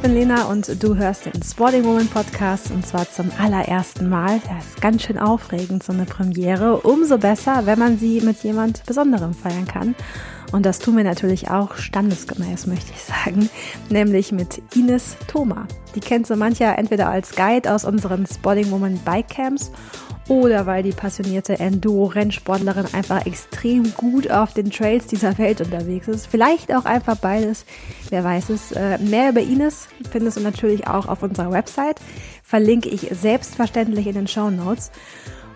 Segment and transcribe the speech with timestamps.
[0.00, 4.40] Ich bin Lena und du hörst den Sporting Woman Podcast und zwar zum allerersten Mal.
[4.48, 6.78] Das ist ganz schön aufregend, so eine Premiere.
[6.78, 9.94] Umso besser, wenn man sie mit jemand Besonderem feiern kann.
[10.52, 13.50] Und das tun wir natürlich auch standesgemäß, möchte ich sagen,
[13.90, 15.66] nämlich mit Ines Thoma.
[15.94, 19.70] Die kennt so mancher entweder als Guide aus unseren Sporting Woman Bike Camps
[20.30, 26.28] oder weil die passionierte Enduro-Rennsportlerin einfach extrem gut auf den Trails dieser Welt unterwegs ist.
[26.28, 27.64] Vielleicht auch einfach beides,
[28.10, 28.70] wer weiß es.
[28.70, 32.00] Äh, mehr über Ines findest du natürlich auch auf unserer Website.
[32.44, 34.92] Verlinke ich selbstverständlich in den Show Notes.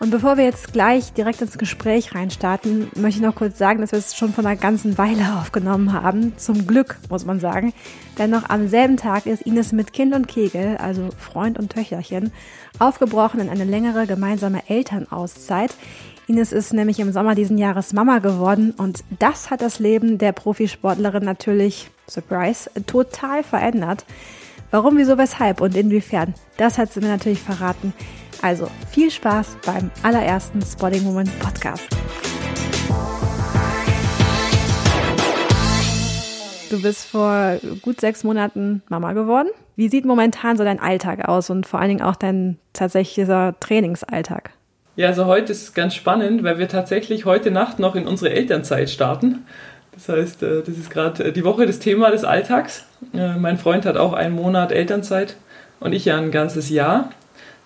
[0.01, 3.93] Und bevor wir jetzt gleich direkt ins Gespräch reinstarten, möchte ich noch kurz sagen, dass
[3.93, 6.37] wir es schon von einer ganzen Weile aufgenommen haben.
[6.37, 7.73] Zum Glück, muss man sagen.
[8.19, 12.33] Denn noch am selben Tag ist Ines mit Kind und Kegel, also Freund und Töchterchen,
[12.79, 15.75] aufgebrochen in eine längere gemeinsame Elternauszeit.
[16.27, 20.33] Ines ist nämlich im Sommer diesen Jahres Mama geworden und das hat das Leben der
[20.33, 24.05] Profisportlerin natürlich, Surprise, total verändert.
[24.71, 27.93] Warum, wieso, weshalb und inwiefern, das hat sie mir natürlich verraten.
[28.45, 31.89] Also viel Spaß beim allerersten Spotting Woman Podcast.
[36.69, 39.49] Du bist vor gut sechs Monaten Mama geworden.
[39.77, 44.51] Wie sieht momentan so dein Alltag aus und vor allen Dingen auch dein tatsächlicher Trainingsalltag?
[44.97, 48.31] Ja, also heute ist es ganz spannend, weil wir tatsächlich heute Nacht noch in unsere
[48.31, 49.47] Elternzeit starten.
[49.93, 52.85] Das heißt, äh, das ist gerade äh, die Woche das Thema des Alltags.
[53.15, 55.37] Äh, mein Freund hat auch einen Monat Elternzeit
[55.81, 57.09] und ich ja ein ganzes Jahr.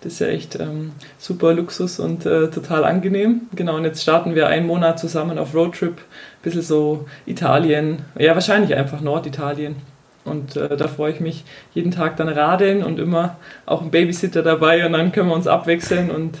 [0.01, 3.41] Das ist ja echt ähm, super Luxus und äh, total angenehm.
[3.53, 5.97] Genau, und jetzt starten wir einen Monat zusammen auf Roadtrip,
[6.41, 9.75] bisschen so Italien, ja wahrscheinlich einfach Norditalien.
[10.23, 14.41] Und äh, da freue ich mich jeden Tag dann radeln und immer auch ein Babysitter
[14.41, 16.39] dabei und dann können wir uns abwechseln und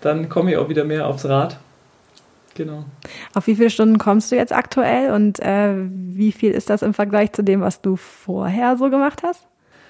[0.00, 1.58] dann komme ich auch wieder mehr aufs Rad.
[2.54, 2.84] Genau.
[3.34, 6.92] Auf wie viele Stunden kommst du jetzt aktuell und äh, wie viel ist das im
[6.92, 9.47] Vergleich zu dem, was du vorher so gemacht hast?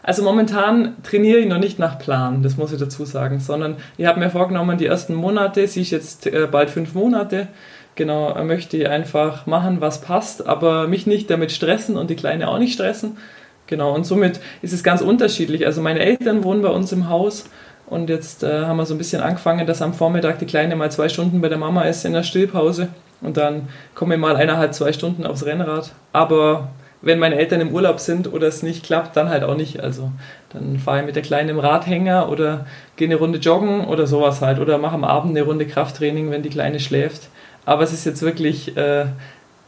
[0.09, 4.07] Also momentan trainiere ich noch nicht nach Plan, das muss ich dazu sagen, sondern ich
[4.07, 7.49] habe mir vorgenommen, die ersten Monate, sie ist jetzt äh, bald fünf Monate,
[7.95, 12.49] genau, möchte ich einfach machen, was passt, aber mich nicht damit stressen und die Kleine
[12.49, 13.19] auch nicht stressen.
[13.67, 15.67] Genau, und somit ist es ganz unterschiedlich.
[15.67, 17.45] Also meine Eltern wohnen bei uns im Haus
[17.85, 20.91] und jetzt äh, haben wir so ein bisschen angefangen, dass am Vormittag die Kleine mal
[20.91, 22.89] zwei Stunden bei der Mama ist in der Stillpause
[23.21, 25.93] und dann komme ich mal eineinhalb, zwei Stunden aufs Rennrad.
[26.15, 26.71] Aber
[27.01, 29.81] wenn meine Eltern im Urlaub sind oder es nicht klappt, dann halt auch nicht.
[29.81, 30.11] Also
[30.51, 32.67] dann fahre ich mit der Kleinen im Radhänger oder
[32.97, 34.59] gehe eine Runde joggen oder sowas halt.
[34.59, 37.29] Oder mache am Abend eine Runde Krafttraining, wenn die Kleine schläft.
[37.65, 39.07] Aber es ist jetzt wirklich äh,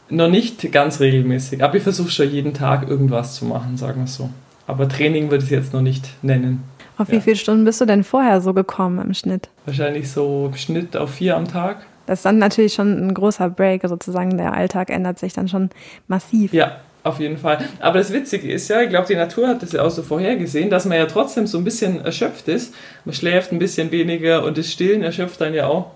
[0.09, 1.63] noch nicht ganz regelmäßig.
[1.63, 4.29] Aber ich versuche schon jeden Tag irgendwas zu machen, sagen wir so.
[4.67, 6.63] Aber Training würde ich es jetzt noch nicht nennen.
[6.97, 7.15] Auf ja.
[7.15, 9.49] wie viele Stunden bist du denn vorher so gekommen im Schnitt?
[9.65, 11.85] Wahrscheinlich so im Schnitt auf vier am Tag.
[12.05, 15.69] Das ist dann natürlich schon ein großer Break, sozusagen der Alltag ändert sich dann schon
[16.07, 16.53] massiv.
[16.53, 17.59] Ja, auf jeden Fall.
[17.79, 20.69] Aber das Witzige ist ja, ich glaube, die Natur hat das ja auch so vorhergesehen,
[20.69, 22.73] dass man ja trotzdem so ein bisschen erschöpft ist.
[23.05, 25.91] Man schläft ein bisschen weniger und das Stillen erschöpft dann ja auch.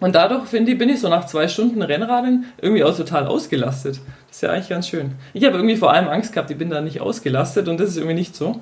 [0.00, 4.00] Und dadurch, finde ich, bin ich so nach zwei Stunden Rennradeln irgendwie auch total ausgelastet.
[4.26, 5.12] Das ist ja eigentlich ganz schön.
[5.32, 7.98] Ich habe irgendwie vor allem Angst gehabt, ich bin da nicht ausgelastet und das ist
[7.98, 8.60] irgendwie nicht so.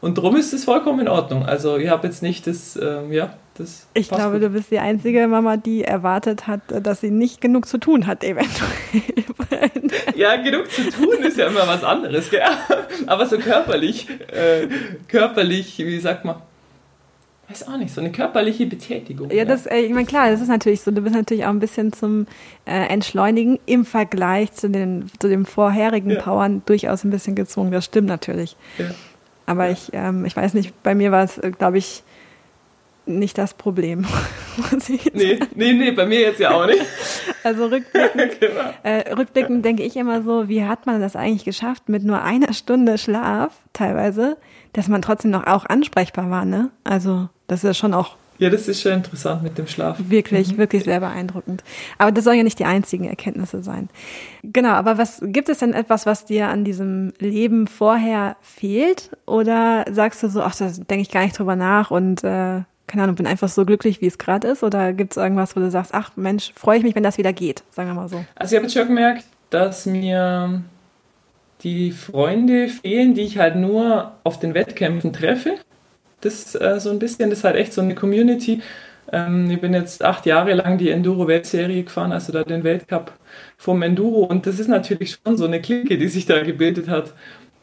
[0.00, 1.44] Und darum ist es vollkommen in Ordnung.
[1.44, 3.88] Also ich habe jetzt nicht das, ähm, ja, das.
[3.94, 4.42] Ich glaube, gut.
[4.44, 8.22] du bist die einzige Mama, die erwartet hat, dass sie nicht genug zu tun hat,
[8.22, 8.70] eventuell.
[10.14, 12.42] ja, genug zu tun ist ja immer was anderes, gell?
[13.06, 14.68] Aber so körperlich, äh,
[15.08, 16.36] körperlich, wie sagt man?
[17.48, 19.30] Weiß auch nicht, so eine körperliche Betätigung.
[19.30, 20.90] Ja, das, äh, ich meine, klar, das ist natürlich so.
[20.90, 22.26] Du bist natürlich auch ein bisschen zum
[22.66, 26.20] äh, Entschleunigen im Vergleich zu den, zu den vorherigen ja.
[26.20, 27.72] Powern durchaus ein bisschen gezwungen.
[27.72, 28.54] Das stimmt natürlich.
[28.76, 28.90] Ja.
[29.48, 32.02] Aber ich, ähm, ich weiß nicht, bei mir war es, äh, glaube ich,
[33.06, 34.04] nicht das Problem.
[35.14, 36.84] nee, nee, nee, bei mir jetzt ja auch nicht.
[37.44, 38.74] Also rückblickend, genau.
[38.82, 42.52] äh, rückblickend denke ich immer so, wie hat man das eigentlich geschafft mit nur einer
[42.52, 44.36] Stunde Schlaf teilweise,
[44.74, 46.70] dass man trotzdem noch auch ansprechbar war, ne?
[46.84, 49.98] Also das ist ja schon auch ja, das ist schon interessant mit dem Schlaf.
[49.98, 50.58] Wirklich, mhm.
[50.58, 51.64] wirklich sehr beeindruckend.
[51.98, 53.88] Aber das sollen ja nicht die einzigen Erkenntnisse sein.
[54.44, 59.10] Genau, aber was gibt es denn etwas, was dir an diesem Leben vorher fehlt?
[59.26, 63.02] Oder sagst du so, ach, da denke ich gar nicht drüber nach und äh, keine
[63.02, 64.62] Ahnung, bin einfach so glücklich, wie es gerade ist?
[64.62, 67.32] Oder gibt es irgendwas, wo du sagst, ach Mensch, freue ich mich, wenn das wieder
[67.32, 67.64] geht?
[67.70, 68.24] Sagen wir mal so.
[68.36, 70.62] Also ich habe jetzt schon gemerkt, dass mir
[71.62, 75.58] die Freunde fehlen, die ich halt nur auf den Wettkämpfen treffe
[76.20, 78.62] das äh, so ein bisschen, das ist halt echt so eine Community.
[79.12, 83.12] Ähm, ich bin jetzt acht Jahre lang die Enduro-Weltserie gefahren, also da den Weltcup
[83.56, 87.14] vom Enduro und das ist natürlich schon so eine Clique, die sich da gebildet hat.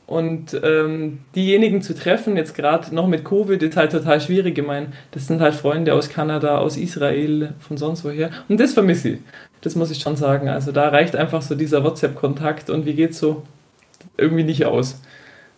[0.07, 4.57] Und ähm, diejenigen zu treffen, jetzt gerade noch mit Covid, ist halt total schwierig.
[4.57, 8.29] Ich meine, das sind halt Freunde aus Kanada, aus Israel, von sonst woher.
[8.47, 9.19] Und das vermisse ich.
[9.61, 10.47] Das muss ich schon sagen.
[10.47, 13.43] Also da reicht einfach so dieser WhatsApp-Kontakt und wie geht's so
[14.15, 15.01] irgendwie nicht aus.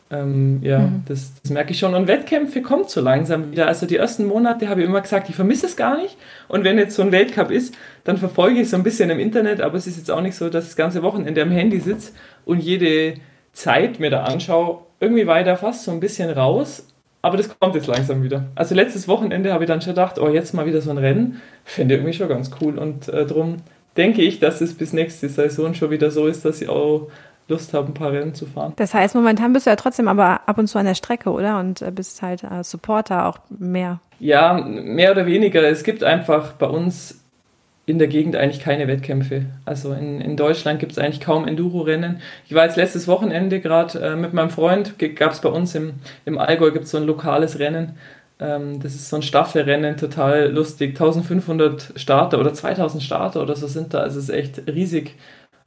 [0.09, 1.03] Ähm, ja, mhm.
[1.07, 1.93] das, das, merke ich schon.
[1.93, 3.67] Und Wettkämpfe kommt so langsam wieder.
[3.67, 6.17] Also die ersten Monate habe ich immer gesagt, ich vermisse es gar nicht.
[6.47, 7.75] Und wenn jetzt so ein Weltcup ist,
[8.05, 10.35] dann verfolge ich es so ein bisschen im Internet, aber es ist jetzt auch nicht
[10.35, 12.13] so, dass das ganze Wochenende am Handy sitze
[12.45, 13.15] und jede
[13.51, 14.79] Zeit mir da anschaue.
[14.99, 16.87] Irgendwie war ich da fast so ein bisschen raus.
[17.21, 18.45] Aber das kommt jetzt langsam wieder.
[18.55, 21.41] Also letztes Wochenende habe ich dann schon gedacht, oh, jetzt mal wieder so ein Rennen.
[21.65, 22.77] Finde ich irgendwie schon ganz cool.
[22.77, 23.57] Und äh, darum
[23.97, 27.09] denke ich, dass es bis nächste Saison schon wieder so ist, dass ich auch
[27.47, 28.73] Lust habe, ein paar Rennen zu fahren.
[28.75, 31.59] Das heißt, momentan bist du ja trotzdem aber ab und zu an der Strecke, oder?
[31.59, 33.99] Und äh, bist halt äh, Supporter auch mehr.
[34.19, 35.63] Ja, mehr oder weniger.
[35.63, 37.21] Es gibt einfach bei uns
[37.85, 39.45] in der Gegend eigentlich keine Wettkämpfe.
[39.63, 42.21] Also in, in Deutschland gibt es eigentlich kaum Enduro-Rennen.
[42.45, 45.93] Ich war jetzt letztes Wochenende gerade äh, mit meinem Freund, gab es bei uns im,
[46.25, 47.93] im Allgäu gibt so ein lokales Rennen.
[48.39, 50.89] Ähm, das ist so ein Staffelrennen, total lustig.
[50.89, 53.99] 1500 Starter oder 2000 Starter oder so sind da.
[53.99, 55.15] Also es ist echt riesig.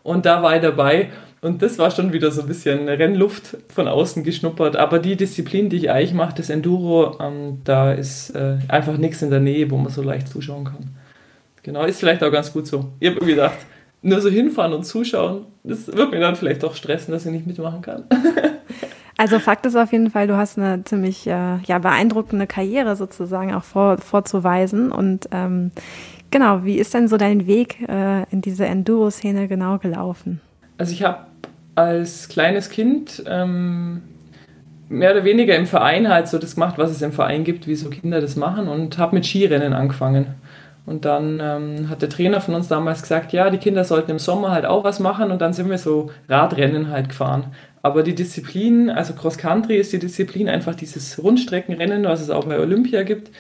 [0.02, 1.11] Und da war ich dabei
[1.43, 4.76] und das war schon wieder so ein bisschen Rennluft von außen geschnuppert.
[4.76, 9.23] Aber die Disziplin, die ich eigentlich mache, das Enduro, ähm, da ist äh, einfach nichts
[9.23, 10.91] in der Nähe, wo man so leicht zuschauen kann.
[11.62, 12.93] Genau, ist vielleicht auch ganz gut so.
[13.00, 13.58] Ich habe irgendwie gedacht,
[14.02, 17.47] nur so hinfahren und zuschauen, das wird mir dann vielleicht auch stressen, dass ich nicht
[17.47, 18.05] mitmachen kann.
[19.20, 23.52] Also Fakt ist auf jeden Fall, du hast eine ziemlich äh, ja, beeindruckende Karriere sozusagen
[23.52, 24.91] auch vor, vorzuweisen.
[24.91, 25.73] Und ähm,
[26.31, 30.41] genau, wie ist denn so dein Weg äh, in diese Enduro-Szene genau gelaufen?
[30.79, 31.27] Also ich habe
[31.75, 34.03] als kleines Kind ähm,
[34.88, 37.77] mehr oder weniger im Verein halt so das gemacht, was es im Verein gibt, wie
[37.77, 40.27] so Kinder das machen und habe mit Skirennen angefangen.
[40.87, 44.19] Und dann ähm, hat der Trainer von uns damals gesagt, ja, die Kinder sollten im
[44.19, 47.44] Sommer halt auch was machen und dann sind wir so Radrennen halt gefahren.
[47.83, 52.44] Aber die Disziplin, also Cross Country ist die Disziplin einfach dieses Rundstreckenrennen, was es auch
[52.44, 53.31] bei Olympia gibt.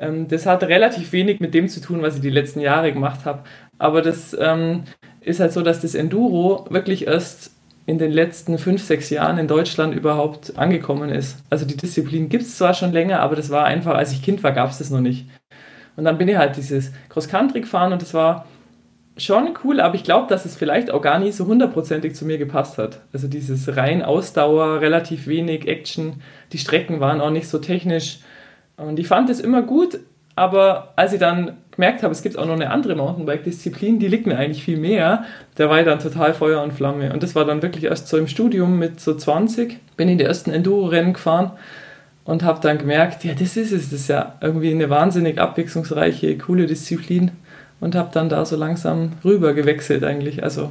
[0.00, 3.24] Ähm, das hat relativ wenig mit dem zu tun, was ich die letzten Jahre gemacht
[3.24, 3.44] habe.
[3.78, 4.84] Aber das ähm,
[5.20, 7.52] ist halt so, dass das Enduro wirklich erst
[7.86, 11.38] in den letzten fünf, sechs Jahren in Deutschland überhaupt angekommen ist.
[11.50, 14.42] Also die Disziplin gibt es zwar schon länger, aber das war einfach, als ich Kind
[14.42, 15.26] war, gab es das noch nicht.
[15.96, 18.46] Und dann bin ich halt dieses Cross-Country gefahren und das war
[19.16, 22.38] schon cool, aber ich glaube, dass es vielleicht auch gar nicht so hundertprozentig zu mir
[22.38, 23.00] gepasst hat.
[23.12, 28.20] Also dieses rein Ausdauer, relativ wenig Action, die Strecken waren auch nicht so technisch.
[28.80, 29.98] Und ich fand es immer gut,
[30.36, 34.26] aber als ich dann gemerkt habe, es gibt auch noch eine andere Mountainbike-Disziplin, die liegt
[34.26, 35.24] mir eigentlich viel mehr,
[35.56, 37.12] da war ich dann total Feuer und Flamme.
[37.12, 40.24] Und das war dann wirklich erst so im Studium mit so 20, bin in die
[40.24, 41.52] ersten Enduro-Rennen gefahren
[42.24, 46.38] und habe dann gemerkt, ja, das ist es, das ist ja irgendwie eine wahnsinnig abwechslungsreiche,
[46.38, 47.32] coole Disziplin
[47.80, 50.42] und habe dann da so langsam rüber gewechselt eigentlich.
[50.42, 50.70] Also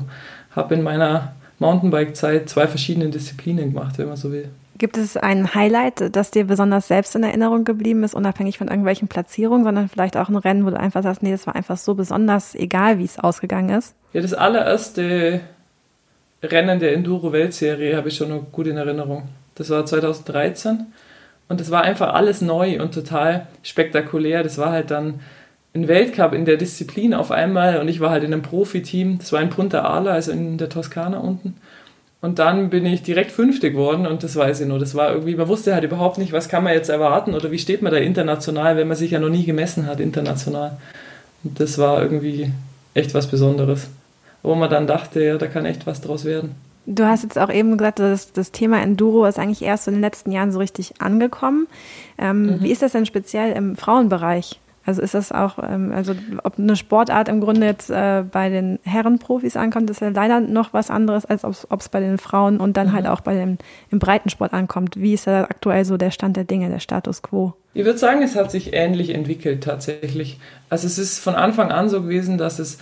[0.56, 4.50] habe in meiner Mountainbike-Zeit zwei verschiedene Disziplinen gemacht, wenn man so will.
[4.80, 9.10] Gibt es ein Highlight, das dir besonders selbst in Erinnerung geblieben ist, unabhängig von irgendwelchen
[9.10, 11.96] Platzierungen, sondern vielleicht auch ein Rennen, wo du einfach sagst, nee, das war einfach so
[11.96, 13.94] besonders, egal wie es ausgegangen ist?
[14.14, 15.42] Ja, das allererste
[16.42, 19.28] Rennen der Enduro-Weltserie habe ich schon noch gut in Erinnerung.
[19.56, 20.88] Das war 2013
[21.50, 24.44] und das war einfach alles neu und total spektakulär.
[24.44, 25.20] Das war halt dann
[25.74, 29.18] ein Weltcup in der Disziplin auf einmal und ich war halt in einem Profiteam.
[29.18, 31.56] Das war in Punta Ala, also in der Toskana unten.
[32.22, 34.78] Und dann bin ich direkt Fünfte geworden und das weiß ich nur.
[34.78, 37.60] Das war irgendwie, man wusste halt überhaupt nicht, was kann man jetzt erwarten oder wie
[37.60, 40.78] steht man da international, wenn man sich ja noch nie gemessen hat international.
[41.44, 42.52] Und das war irgendwie
[42.94, 43.88] echt was Besonderes.
[44.42, 46.56] Wo man dann dachte, ja, da kann echt was draus werden.
[46.86, 50.02] Du hast jetzt auch eben gesagt, dass das Thema Enduro ist eigentlich erst in den
[50.02, 51.68] letzten Jahren so richtig angekommen.
[52.18, 52.64] Ähm, mhm.
[52.64, 54.60] Wie ist das denn speziell im Frauenbereich?
[54.90, 58.80] Also ist das auch, ähm, also ob eine Sportart im Grunde jetzt äh, bei den
[58.82, 62.76] Herrenprofis ankommt, ist ja leider noch was anderes, als ob es bei den Frauen und
[62.76, 63.10] dann halt mhm.
[63.10, 63.60] halt auch bei dem
[63.92, 65.00] im Breitensport ankommt.
[65.00, 67.54] Wie ist da aktuell so der Stand der Dinge, der Status quo?
[67.76, 70.40] Ich würde sagen, es hat sich ähnlich entwickelt tatsächlich.
[70.72, 72.80] Also es ist von Anfang an so gewesen, dass es,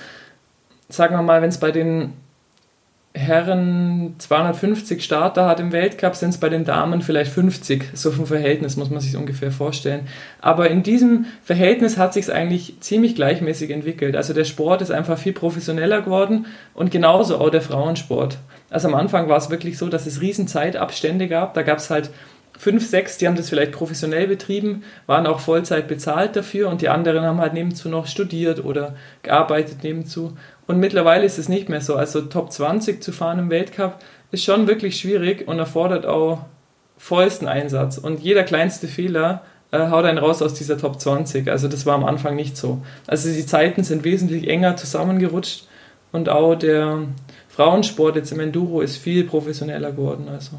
[0.88, 2.14] sagen wir mal, wenn es bei den
[3.18, 7.86] Herren 250 Starter hat im Weltcup, sind es bei den Damen vielleicht 50.
[7.94, 10.08] So vom Verhältnis muss man sich ungefähr vorstellen.
[10.40, 14.16] Aber in diesem Verhältnis hat sich es eigentlich ziemlich gleichmäßig entwickelt.
[14.16, 16.46] Also der Sport ist einfach viel professioneller geworden
[16.76, 18.38] und genauso auch der Frauensport.
[18.70, 21.56] Also am Anfang war es wirklich so, dass es riesen Zeitabstände gab.
[21.56, 22.12] Da gab es halt
[22.58, 26.90] fünf, sechs, die haben das vielleicht professionell betrieben, waren auch Vollzeit bezahlt dafür und die
[26.90, 30.36] anderen haben halt nebenzu noch studiert oder gearbeitet nebenzu.
[30.68, 31.96] Und mittlerweile ist es nicht mehr so.
[31.96, 34.00] Also Top 20 zu fahren im Weltcup
[34.32, 36.40] ist schon wirklich schwierig und erfordert auch
[36.98, 37.98] vollsten Einsatz.
[37.98, 41.50] Und jeder kleinste Fehler äh, haut einen raus aus dieser Top 20.
[41.50, 42.82] Also das war am Anfang nicht so.
[43.08, 45.68] Also die Zeiten sind wesentlich enger zusammengerutscht
[46.12, 47.00] und auch der
[47.50, 50.28] Frauensport jetzt im Enduro ist viel professioneller geworden.
[50.30, 50.58] Also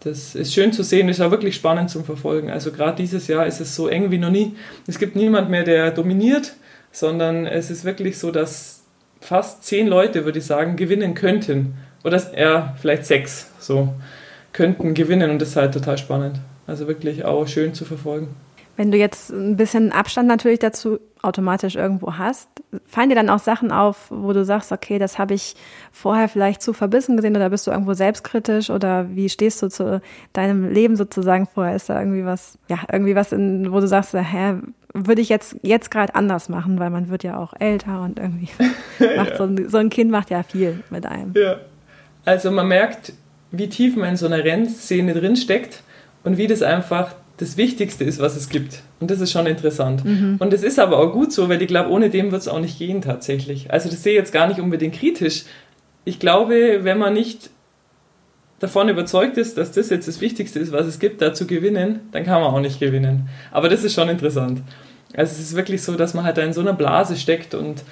[0.00, 2.50] das ist schön zu sehen, ist auch wirklich spannend zum Verfolgen.
[2.50, 4.54] Also gerade dieses Jahr ist es so eng wie noch nie.
[4.86, 6.54] Es gibt niemand mehr, der dominiert,
[6.92, 8.75] sondern es ist wirklich so, dass
[9.26, 11.74] fast zehn Leute, würde ich sagen, gewinnen könnten.
[12.04, 13.92] Oder eher vielleicht sechs, so
[14.52, 16.38] könnten gewinnen und das ist halt total spannend.
[16.68, 18.28] Also wirklich auch schön zu verfolgen.
[18.76, 22.48] Wenn du jetzt ein bisschen Abstand natürlich dazu automatisch irgendwo hast,
[22.86, 25.56] fallen dir dann auch Sachen auf, wo du sagst, okay, das habe ich
[25.90, 30.00] vorher vielleicht zu verbissen gesehen oder bist du irgendwo selbstkritisch oder wie stehst du zu
[30.32, 31.74] deinem Leben sozusagen vorher?
[31.74, 34.54] Ist da irgendwie was, ja, irgendwie was, in, wo du sagst, hä,
[34.94, 38.48] würde ich jetzt, jetzt gerade anders machen, weil man wird ja auch älter und irgendwie
[39.16, 39.36] macht ja.
[39.36, 41.32] so, ein, so ein Kind macht ja viel mit einem.
[41.34, 41.56] Ja.
[42.24, 43.12] Also man merkt,
[43.50, 45.82] wie tief man in so einer Rennszene drin steckt
[46.24, 48.82] und wie das einfach das Wichtigste ist, was es gibt.
[49.00, 50.04] Und das ist schon interessant.
[50.04, 50.36] Mhm.
[50.38, 52.60] Und es ist aber auch gut so, weil ich glaube, ohne dem wird es auch
[52.60, 53.70] nicht gehen tatsächlich.
[53.70, 55.44] Also das sehe ich jetzt gar nicht unbedingt kritisch.
[56.04, 57.50] Ich glaube, wenn man nicht
[58.58, 62.00] davon überzeugt ist, dass das jetzt das Wichtigste ist, was es gibt, da zu gewinnen,
[62.12, 63.28] dann kann man auch nicht gewinnen.
[63.50, 64.62] Aber das ist schon interessant.
[65.14, 67.82] Also es ist wirklich so, dass man halt da in so einer Blase steckt und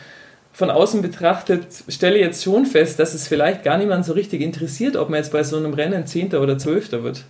[0.52, 4.40] von außen betrachtet stelle ich jetzt schon fest, dass es vielleicht gar niemand so richtig
[4.40, 7.24] interessiert, ob man jetzt bei so einem Rennen Zehnter oder Zwölfter wird.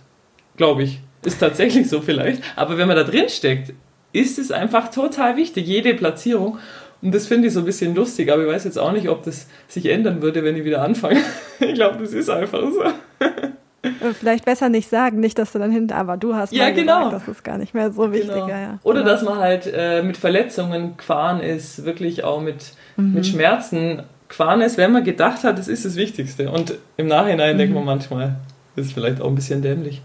[0.57, 0.99] Glaube ich.
[1.25, 2.43] Ist tatsächlich so vielleicht.
[2.55, 3.73] Aber wenn man da drin steckt,
[4.13, 6.57] ist es einfach total wichtig, jede Platzierung.
[7.01, 9.23] Und das finde ich so ein bisschen lustig, aber ich weiß jetzt auch nicht, ob
[9.23, 11.19] das sich ändern würde, wenn ich wieder anfange.
[11.59, 12.83] ich glaube, das ist einfach so.
[13.83, 17.05] Äh, vielleicht besser nicht sagen, nicht, dass du dann hinter, aber du hast ja, genau.
[17.05, 18.33] gesagt, das ist gar nicht mehr so wichtig.
[18.33, 18.47] Genau.
[18.47, 23.13] Ja, Oder dass man halt äh, mit Verletzungen gefahren ist, wirklich auch mit, mhm.
[23.13, 26.49] mit Schmerzen gefahren ist, wenn man gedacht hat, das ist das Wichtigste.
[26.49, 27.59] Und im Nachhinein mhm.
[27.59, 28.35] denkt man manchmal,
[28.75, 30.01] das ist vielleicht auch ein bisschen dämlich.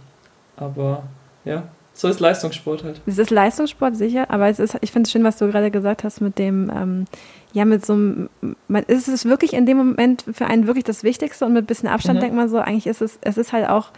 [0.61, 1.03] Aber
[1.45, 3.01] ja, so ist Leistungssport halt.
[3.07, 6.05] Es ist Leistungssport sicher, aber es ist, ich finde es schön, was du gerade gesagt
[6.05, 7.05] hast mit dem, ähm,
[7.53, 8.31] ja, mit so einem,
[8.69, 11.67] man, ist es wirklich in dem Moment für einen wirklich das Wichtigste und mit ein
[11.67, 12.23] bisschen Abstand mhm.
[12.23, 13.89] denkt man so, eigentlich ist es, es ist halt auch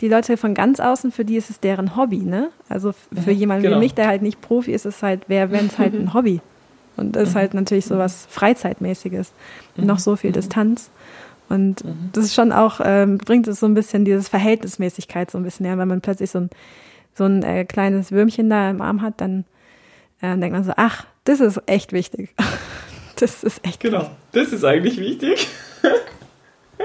[0.00, 2.48] die Leute von ganz außen, für die ist es deren Hobby, ne?
[2.68, 3.76] Also für mhm, jemanden genau.
[3.76, 6.14] wie mich, der halt nicht Profi ist, ist es halt, wer, wenn es halt ein
[6.14, 6.40] Hobby.
[6.96, 7.38] Und das ist mhm.
[7.38, 9.32] halt natürlich so was Freizeitmäßiges.
[9.76, 9.86] Mhm.
[9.86, 10.34] Noch so viel mhm.
[10.34, 10.90] Distanz.
[11.52, 12.08] Und mhm.
[12.12, 15.66] das ist schon auch, ähm, bringt es so ein bisschen dieses Verhältnismäßigkeit so ein bisschen
[15.66, 16.50] her, wenn man plötzlich so ein,
[17.14, 19.44] so ein äh, kleines Würmchen da im Arm hat, dann
[20.22, 22.34] äh, denkt man so, ach, das ist echt wichtig.
[23.16, 24.10] das ist echt Genau, krass.
[24.32, 25.46] das ist eigentlich wichtig.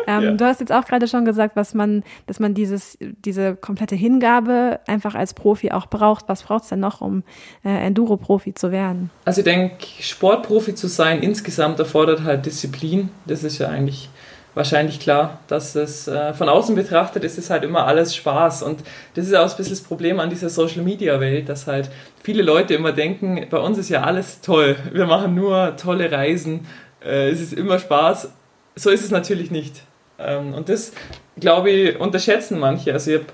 [0.05, 0.31] Ähm, ja.
[0.31, 4.79] Du hast jetzt auch gerade schon gesagt, was man, dass man dieses, diese komplette Hingabe
[4.85, 6.29] einfach als Profi auch braucht.
[6.29, 7.23] Was braucht es denn noch, um
[7.65, 9.09] äh, Enduro-Profi zu werden?
[9.25, 13.09] Also ich denke, Sportprofi zu sein insgesamt erfordert halt Disziplin.
[13.25, 14.09] Das ist ja eigentlich
[14.57, 18.81] wahrscheinlich klar, dass es äh, von außen betrachtet ist es halt immer alles Spaß und
[19.13, 21.89] das ist auch ein bisschen das Problem an dieser Social Media Welt, dass halt
[22.21, 26.67] viele Leute immer denken, bei uns ist ja alles toll, wir machen nur tolle Reisen,
[27.05, 28.31] äh, es ist immer Spaß.
[28.75, 29.83] So ist es natürlich nicht.
[30.19, 30.91] Ähm, und das,
[31.39, 32.93] glaube ich, unterschätzen manche.
[32.93, 33.27] Also ich habe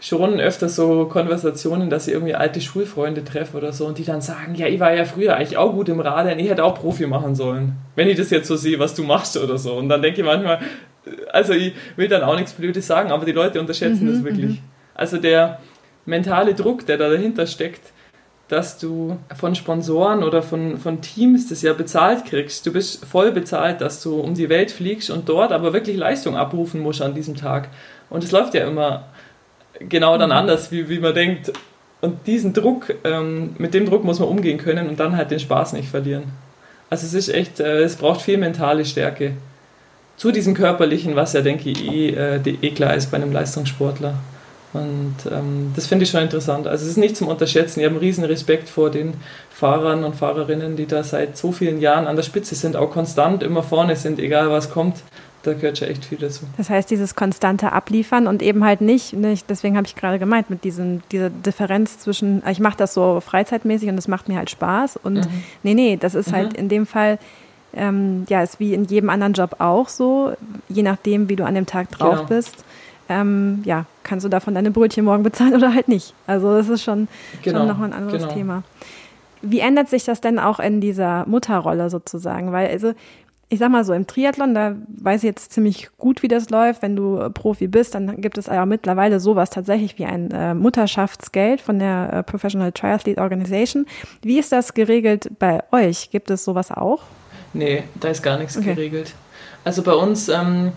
[0.00, 4.20] schon öfter so Konversationen, dass ich irgendwie alte Schulfreunde treffe oder so und die dann
[4.20, 7.06] sagen, ja, ich war ja früher eigentlich auch gut im Radeln, ich hätte auch Profi
[7.06, 9.74] machen sollen, wenn ich das jetzt so sehe, was du machst oder so.
[9.74, 10.60] Und dann denke ich manchmal,
[11.32, 14.50] also ich will dann auch nichts Blödes sagen, aber die Leute unterschätzen mhm, das wirklich.
[14.50, 14.58] Mhm.
[14.94, 15.60] Also der
[16.06, 17.92] mentale Druck, der da dahinter steckt,
[18.48, 22.64] dass du von Sponsoren oder von, von Teams das ja bezahlt kriegst.
[22.64, 26.36] Du bist voll bezahlt, dass du um die Welt fliegst und dort aber wirklich Leistung
[26.36, 27.68] abrufen musst an diesem Tag.
[28.08, 29.04] Und es läuft ja immer
[29.78, 30.36] genau dann mhm.
[30.36, 31.52] anders, wie, wie man denkt.
[32.00, 35.40] Und diesen Druck, ähm, mit dem Druck muss man umgehen können und dann halt den
[35.40, 36.24] Spaß nicht verlieren.
[36.90, 39.32] Also es ist echt, äh, es braucht viel mentale Stärke.
[40.16, 44.14] Zu diesem körperlichen, was ja, denke ich, eh, äh, eh klar ist bei einem Leistungssportler.
[44.72, 46.66] Und ähm, das finde ich schon interessant.
[46.66, 47.80] Also es ist nicht zum Unterschätzen.
[47.80, 49.14] Ich habe einen riesen Respekt vor den
[49.50, 53.42] Fahrern und Fahrerinnen, die da seit so vielen Jahren an der Spitze sind, auch konstant
[53.42, 54.96] immer vorne sind, egal was kommt
[55.42, 56.44] da gehört schon echt viel dazu.
[56.56, 60.50] Das heißt, dieses konstante Abliefern und eben halt nicht, nicht deswegen habe ich gerade gemeint,
[60.50, 64.50] mit diesem, dieser Differenz zwischen, ich mache das so freizeitmäßig und das macht mir halt
[64.50, 65.42] Spaß und mhm.
[65.62, 66.48] nee, nee, das ist halt mhm.
[66.48, 67.18] halt in dem Fall,
[67.74, 70.32] ähm, ja, ist wie in jedem anderen Job auch so,
[70.68, 72.28] je nachdem, wie du an dem Tag drauf genau.
[72.28, 72.64] bist.
[73.10, 76.14] Ähm, ja, kannst du davon deine Brötchen morgen bezahlen oder halt nicht.
[76.26, 77.08] Also das ist schon,
[77.42, 77.60] genau.
[77.60, 78.34] schon nochmal ein anderes genau.
[78.34, 78.62] Thema.
[79.40, 82.52] Wie ändert sich das denn auch in dieser Mutterrolle sozusagen?
[82.52, 82.92] Weil also
[83.50, 86.82] ich sag mal so, im Triathlon, da weiß ich jetzt ziemlich gut, wie das läuft.
[86.82, 91.62] Wenn du Profi bist, dann gibt es ja mittlerweile sowas tatsächlich wie ein äh, Mutterschaftsgeld
[91.62, 93.86] von der äh, Professional Triathlete Organization.
[94.20, 96.10] Wie ist das geregelt bei euch?
[96.10, 97.02] Gibt es sowas auch?
[97.54, 98.74] Nee, da ist gar nichts okay.
[98.74, 99.14] geregelt.
[99.64, 100.72] Also bei uns ähm,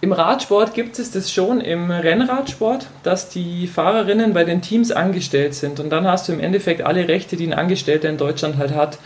[0.00, 5.54] im Radsport gibt es das schon im Rennradsport, dass die Fahrerinnen bei den Teams angestellt
[5.54, 5.78] sind.
[5.78, 8.98] Und dann hast du im Endeffekt alle Rechte, die ein Angestellter in Deutschland halt hat.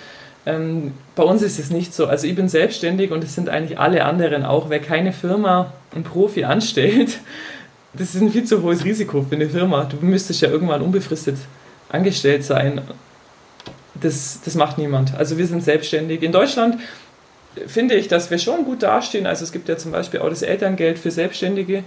[0.46, 2.06] Ähm, bei uns ist es nicht so.
[2.06, 4.70] Also ich bin selbstständig und es sind eigentlich alle anderen auch.
[4.70, 7.18] Wer keine Firma einen Profi anstellt,
[7.92, 9.84] das ist ein viel zu hohes Risiko für eine Firma.
[9.84, 11.36] Du müsstest ja irgendwann unbefristet
[11.88, 12.80] angestellt sein.
[13.94, 15.16] Das, das macht niemand.
[15.16, 16.22] Also wir sind selbstständig.
[16.22, 16.78] In Deutschland
[17.66, 19.26] finde ich, dass wir schon gut dastehen.
[19.26, 21.82] Also es gibt ja zum Beispiel auch das Elterngeld für Selbstständige.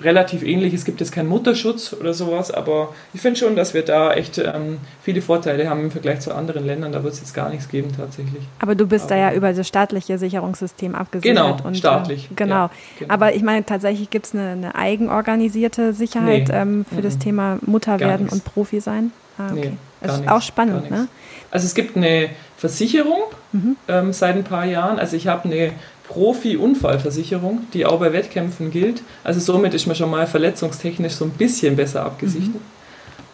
[0.00, 0.74] Relativ ähnlich.
[0.74, 4.38] Es gibt jetzt keinen Mutterschutz oder sowas, aber ich finde schon, dass wir da echt
[4.38, 6.92] ähm, viele Vorteile haben im Vergleich zu anderen Ländern.
[6.92, 8.42] Da wird es jetzt gar nichts geben tatsächlich.
[8.58, 11.36] Aber du bist aber da ja über das staatliche Sicherungssystem abgesichert.
[11.36, 12.30] Genau, und, äh, staatlich.
[12.30, 12.54] Äh, genau.
[12.54, 13.14] Ja, genau.
[13.14, 16.54] Aber ich meine, tatsächlich gibt es eine, eine, eigenorganisierte Sicherheit nee.
[16.54, 17.02] ähm, für mhm.
[17.02, 19.12] das Thema Mutter werden und Profi sein.
[19.38, 19.70] Ah, okay.
[19.70, 21.08] Nee, das ist auch spannend, ne?
[21.50, 23.22] Also es gibt eine Versicherung
[23.52, 23.76] mhm.
[23.88, 24.98] ähm, seit ein paar Jahren.
[24.98, 25.72] Also ich habe eine
[26.14, 29.02] Profi-Unfallversicherung, die auch bei Wettkämpfen gilt.
[29.24, 32.54] Also somit ist man schon mal verletzungstechnisch so ein bisschen besser abgesichert.
[32.54, 32.60] Mhm.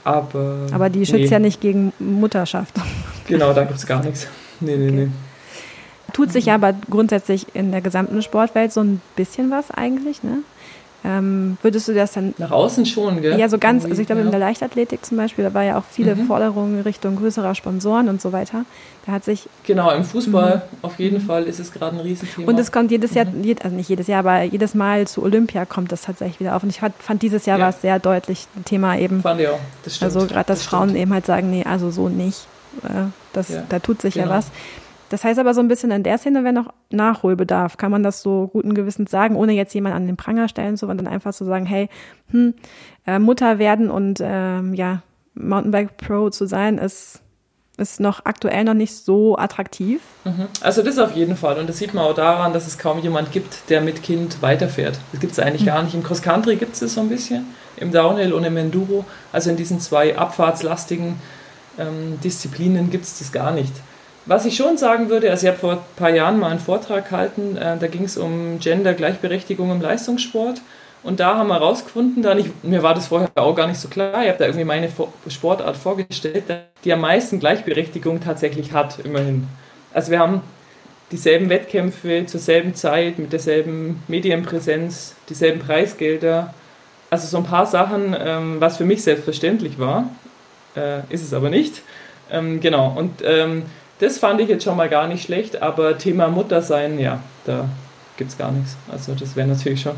[0.02, 1.26] Aber, Aber die schützt nee.
[1.26, 2.75] ja nicht gegen Mutterschaft.
[3.28, 4.26] Genau, da gibt es gar nichts.
[4.60, 4.96] Nee, nee, okay.
[4.96, 5.08] nee.
[6.12, 10.38] Tut sich aber grundsätzlich in der gesamten Sportwelt so ein bisschen was eigentlich, ne?
[11.02, 12.35] Ähm, würdest du das dann.
[12.37, 13.38] Nach außen schon, gell?
[13.38, 13.85] Ja, so ganz.
[13.85, 14.26] Also, ich glaube, ja.
[14.26, 16.26] in der Leichtathletik zum Beispiel, da war ja auch viele mhm.
[16.26, 18.64] Forderungen Richtung größerer Sponsoren und so weiter.
[19.07, 19.49] Da hat sich.
[19.64, 20.78] Genau, im Fußball mhm.
[20.83, 22.50] auf jeden Fall ist es gerade ein Riesenthema.
[22.50, 23.57] Und es kommt jedes Jahr, mhm.
[23.62, 26.62] also nicht jedes Jahr, aber jedes Mal zu Olympia kommt das tatsächlich wieder auf.
[26.62, 27.64] Und ich fand, dieses Jahr ja.
[27.64, 29.23] war es sehr deutlich ein Thema eben.
[29.23, 30.14] Fand ich auch, das stimmt.
[30.14, 32.47] Also, gerade, dass das Frauen eben halt sagen, nee, also so nicht.
[32.85, 33.62] Äh, das, ja.
[33.69, 34.26] Da tut sich genau.
[34.26, 34.47] ja was.
[35.11, 37.76] Das heißt aber so ein bisschen in der Szene wäre noch Nachholbedarf.
[37.76, 40.87] Kann man das so guten Gewissens sagen, ohne jetzt jemanden an den Pranger stellen zu,
[40.87, 41.88] sondern einfach so sagen, hey,
[42.31, 42.55] hm,
[43.07, 45.02] äh, Mutter werden und ähm, ja,
[45.35, 47.23] Mountainbike Pro zu sein, ist,
[47.76, 50.00] ist noch aktuell noch nicht so attraktiv.
[50.25, 50.47] Mhm.
[50.61, 51.59] Also das auf jeden Fall.
[51.59, 55.00] Und das sieht man auch daran, dass es kaum jemand gibt, der mit Kind weiterfährt.
[55.11, 55.67] Das gibt es eigentlich mhm.
[55.67, 55.95] gar nicht.
[55.95, 59.05] Im Cross Country gibt es das so ein bisschen, im Downhill und im Enduro.
[59.33, 61.17] Also in diesen zwei abfahrtslastigen
[61.79, 63.73] ähm, Disziplinen gibt es das gar nicht.
[64.26, 67.08] Was ich schon sagen würde, also ich habe vor ein paar Jahren mal einen Vortrag
[67.08, 70.60] gehalten, äh, da ging es um Gender-Gleichberechtigung im Leistungssport.
[71.02, 72.26] Und da haben wir herausgefunden,
[72.62, 74.90] mir war das vorher auch gar nicht so klar, ich habe da irgendwie meine
[75.28, 76.44] Sportart vorgestellt,
[76.84, 79.48] die am meisten Gleichberechtigung tatsächlich hat, immerhin.
[79.94, 80.42] Also wir haben
[81.11, 86.52] dieselben Wettkämpfe zur selben Zeit, mit derselben Medienpräsenz, dieselben Preisgelder.
[87.09, 90.11] Also so ein paar Sachen, ähm, was für mich selbstverständlich war,
[90.76, 91.83] äh, ist es aber nicht.
[92.30, 93.64] Ähm, genau, und ähm,
[94.00, 97.68] das fand ich jetzt schon mal gar nicht schlecht, aber Thema Muttersein, ja, da
[98.16, 98.76] gibt es gar nichts.
[98.90, 99.96] Also das wäre natürlich schon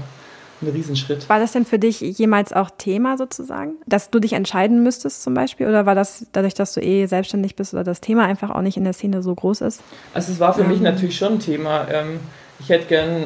[0.60, 1.28] ein Riesenschritt.
[1.28, 5.34] War das denn für dich jemals auch Thema sozusagen, dass du dich entscheiden müsstest zum
[5.34, 5.68] Beispiel?
[5.68, 8.76] Oder war das dadurch, dass du eh selbstständig bist oder das Thema einfach auch nicht
[8.76, 9.80] in der Szene so groß ist?
[10.14, 11.86] Also es war für mich natürlich schon ein Thema.
[11.90, 12.20] Ähm,
[12.60, 13.24] ich hätte gern,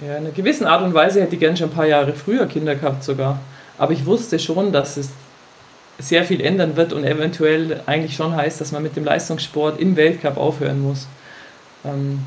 [0.00, 2.46] ja, in einer gewissen Art und Weise hätte ich gern schon ein paar Jahre früher
[2.46, 3.40] Kinder gehabt sogar.
[3.78, 5.10] Aber ich wusste schon, dass es
[5.98, 9.96] sehr viel ändern wird und eventuell eigentlich schon heißt, dass man mit dem Leistungssport im
[9.96, 11.06] Weltcup aufhören muss.
[11.84, 12.20] Ähm,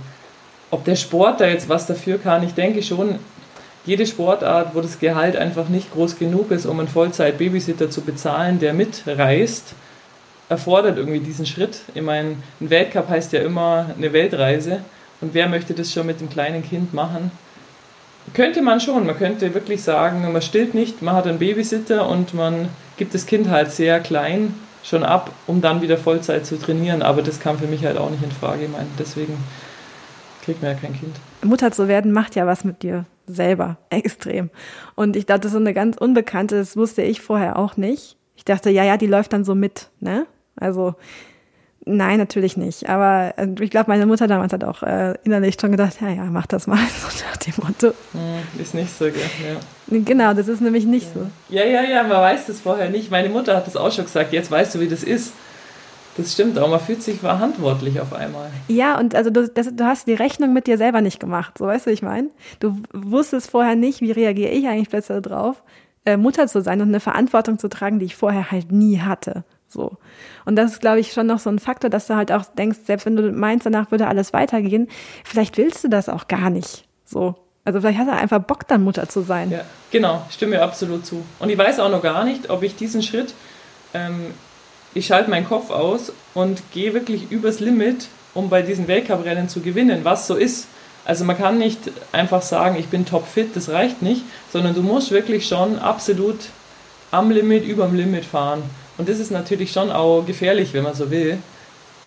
[0.72, 3.20] ob der Sport da jetzt was dafür kann, ich denke schon,
[3.86, 8.60] jede Sportart, wo das Gehalt einfach nicht groß genug ist, um einen Vollzeit-Babysitter zu bezahlen,
[8.60, 9.74] der mitreist,
[10.50, 11.82] erfordert irgendwie diesen Schritt.
[11.94, 14.82] Ich meine, ein Weltcup heißt ja immer eine Weltreise
[15.22, 17.32] und wer möchte das schon mit dem kleinen Kind machen?
[18.34, 19.06] Könnte man schon.
[19.06, 23.26] Man könnte wirklich sagen, man stillt nicht, man hat einen Babysitter und man gibt das
[23.26, 27.02] Kind halt sehr klein schon ab, um dann wieder Vollzeit zu trainieren.
[27.02, 28.66] Aber das kam für mich halt auch nicht in Frage.
[28.66, 29.38] Ich meine, deswegen
[30.44, 31.16] kriegt man ja kein Kind.
[31.44, 34.50] Mutter zu werden macht ja was mit dir selber extrem.
[34.96, 38.18] Und ich dachte, so eine ganz unbekannte, das wusste ich vorher auch nicht.
[38.36, 40.26] Ich dachte, ja, ja, die läuft dann so mit, ne?
[40.56, 40.96] Also
[41.86, 42.90] Nein, natürlich nicht.
[42.90, 46.26] Aber äh, ich glaube, meine Mutter damals hat auch äh, innerlich schon gedacht, ja, ja,
[46.26, 47.88] mach das mal, so nach dem Motto.
[48.12, 49.16] Hm, ist nicht so, gell?
[49.16, 50.00] Ja.
[50.00, 51.22] Genau, das ist nämlich nicht ja.
[51.22, 51.56] so.
[51.56, 53.10] Ja, ja, ja, man weiß das vorher nicht.
[53.10, 55.34] Meine Mutter hat das auch schon gesagt, jetzt weißt du, wie das ist.
[56.18, 58.50] Das stimmt auch, man fühlt sich verantwortlich auf einmal.
[58.68, 61.66] Ja, und also du, das, du hast die Rechnung mit dir selber nicht gemacht, so
[61.66, 62.30] weißt du, wie ich meine?
[62.60, 65.64] Du wusstest vorher nicht, wie reagiere ich eigentlich plötzlich darauf,
[66.06, 69.46] äh, Mutter zu sein und eine Verantwortung zu tragen, die ich vorher halt nie hatte.
[69.70, 69.98] So.
[70.46, 72.80] Und das ist, glaube ich, schon noch so ein Faktor, dass du halt auch denkst,
[72.86, 74.88] selbst wenn du meinst, danach würde alles weitergehen,
[75.24, 76.86] vielleicht willst du das auch gar nicht.
[77.06, 77.36] So.
[77.66, 79.52] Also vielleicht hast du einfach Bock, dann Mutter zu sein.
[79.52, 81.24] Ja, genau, stimme mir absolut zu.
[81.40, 83.34] Und ich weiß auch noch gar nicht, ob ich diesen Schritt,
[83.94, 84.34] ähm,
[84.94, 89.62] ich schalte meinen Kopf aus und gehe wirklich übers Limit, um bei diesen Weltcuprennen zu
[89.62, 90.68] gewinnen, was so ist.
[91.06, 91.80] Also man kann nicht
[92.12, 96.38] einfach sagen, ich bin topfit, das reicht nicht, sondern du musst wirklich schon absolut
[97.12, 98.64] am Limit, überm Limit fahren.
[99.00, 101.38] Und das ist natürlich schon auch gefährlich, wenn man so will.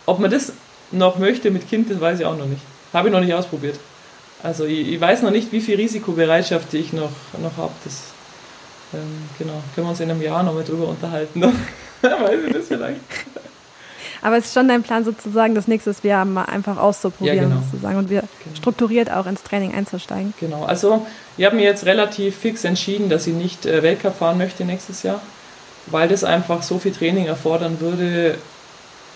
[0.05, 0.53] Ob man das
[0.91, 2.61] noch möchte mit Kind, das weiß ich auch noch nicht.
[2.93, 3.81] Habe ich noch nicht ausprobiert.
[4.43, 7.73] Also ich, ich weiß noch nicht, wie viel Risikobereitschaft ich noch, noch habe.
[7.85, 7.95] Das
[8.93, 9.01] ähm,
[9.39, 11.43] genau, können wir uns in einem Jahr noch mal drüber unterhalten.
[12.03, 13.01] weiß ich das vielleicht.
[14.21, 17.63] Aber es ist schon dein Plan sozusagen, das nächste Jahr mal einfach auszuprobieren ja, genau.
[17.71, 18.57] sozusagen und wir genau.
[18.57, 20.35] strukturiert auch ins Training einzusteigen.
[20.39, 21.07] Genau, also
[21.39, 25.03] ich habe mir jetzt relativ fix entschieden, dass ich nicht äh, Weltcup fahren möchte nächstes
[25.03, 25.23] Jahr
[25.87, 28.37] weil das einfach so viel Training erfordern würde.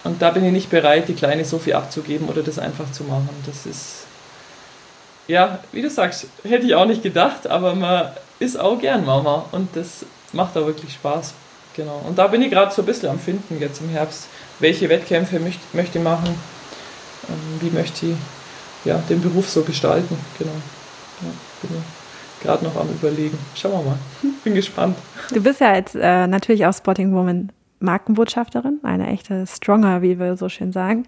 [0.04, 3.04] Und da bin ich nicht bereit, die Kleine so viel abzugeben oder das einfach zu
[3.04, 3.30] machen.
[3.46, 4.04] Das ist,
[5.26, 9.46] ja, wie du sagst, hätte ich auch nicht gedacht, aber man ist auch gern Mama
[9.52, 11.34] und das macht auch wirklich Spaß.
[11.74, 12.02] Genau.
[12.06, 14.28] Und da bin ich gerade so ein bisschen am Finden jetzt im Herbst,
[14.60, 16.38] welche Wettkämpfe möchte, möchte ich machen,
[17.28, 18.16] ähm, wie möchte ich
[18.84, 20.16] ja, den Beruf so gestalten.
[20.38, 20.52] Genau.
[21.22, 21.28] Ja,
[21.62, 21.82] bin
[22.42, 23.38] gerade noch am Überlegen.
[23.54, 23.98] Schauen wir mal.
[24.44, 24.96] Bin gespannt.
[25.32, 30.36] Du bist ja jetzt äh, natürlich auch Spotting Woman Markenbotschafterin, eine echte Stronger, wie wir
[30.36, 31.06] so schön sagen.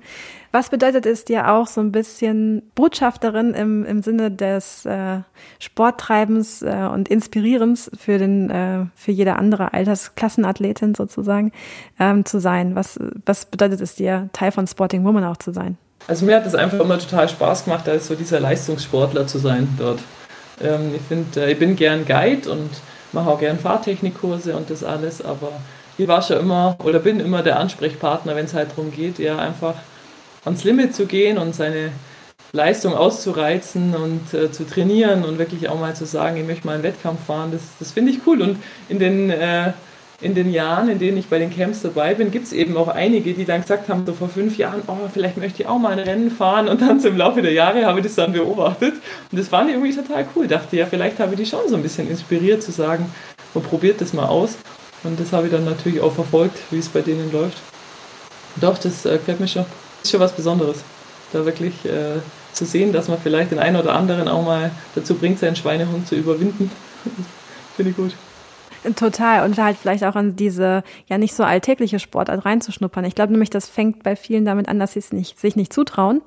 [0.52, 5.20] Was bedeutet es dir auch so ein bisschen Botschafterin im, im Sinne des äh,
[5.58, 11.52] Sporttreibens äh, und Inspirierens für den äh, für jede andere Altersklassenathletin sozusagen
[11.98, 12.74] ähm, zu sein?
[12.74, 15.78] Was was bedeutet es dir Teil von Sporting Woman auch zu sein?
[16.06, 19.68] Also mir hat es einfach immer total Spaß gemacht, als so dieser Leistungssportler zu sein
[19.78, 20.00] dort.
[20.62, 22.70] Ähm, ich finde, äh, ich bin gern Guide und
[23.12, 25.52] mache auch gern Fahrtechnikkurse und das alles, aber
[25.96, 29.38] ich war schon immer oder bin immer der Ansprechpartner, wenn es halt darum geht, ja
[29.38, 29.74] einfach
[30.44, 31.90] ans Limit zu gehen und seine
[32.52, 36.74] Leistung auszureizen und äh, zu trainieren und wirklich auch mal zu sagen, ich möchte mal
[36.74, 38.40] einen Wettkampf fahren, das, das finde ich cool.
[38.40, 39.72] Und in den, äh,
[40.20, 42.88] in den Jahren, in denen ich bei den Camps dabei bin, gibt es eben auch
[42.88, 45.92] einige, die dann gesagt haben, so vor fünf Jahren, oh, vielleicht möchte ich auch mal
[45.92, 48.94] ein Rennen fahren und dann so im Laufe der Jahre habe ich das dann beobachtet
[49.30, 50.48] und das fand ich irgendwie total cool.
[50.48, 53.12] Dachte ja, vielleicht habe ich die schon so ein bisschen inspiriert zu sagen,
[53.54, 54.56] man probiert das mal aus
[55.04, 57.58] und das habe ich dann natürlich auch verfolgt, wie es bei denen läuft.
[58.56, 59.66] Doch, das äh, gefällt mir schon.
[59.98, 60.82] Das ist schon was Besonderes,
[61.32, 62.18] da wirklich äh,
[62.52, 66.08] zu sehen, dass man vielleicht den einen oder anderen auch mal dazu bringt, seinen Schweinehund
[66.08, 66.72] zu überwinden.
[67.76, 68.14] Finde ich gut.
[68.96, 69.44] Total.
[69.44, 73.04] Und halt vielleicht auch an diese ja nicht so alltägliche Sportart reinzuschnuppern.
[73.04, 75.72] Ich glaube nämlich, das fängt bei vielen damit an, dass sie es nicht, sich nicht
[75.72, 76.22] zutrauen.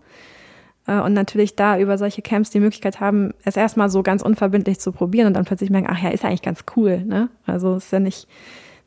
[0.87, 4.79] Äh, und natürlich da über solche Camps die Möglichkeit haben, es erstmal so ganz unverbindlich
[4.79, 7.03] zu probieren und dann plötzlich merken, ach ja, ist eigentlich ganz cool.
[7.05, 7.29] Ne?
[7.45, 8.27] Also ist ja nicht,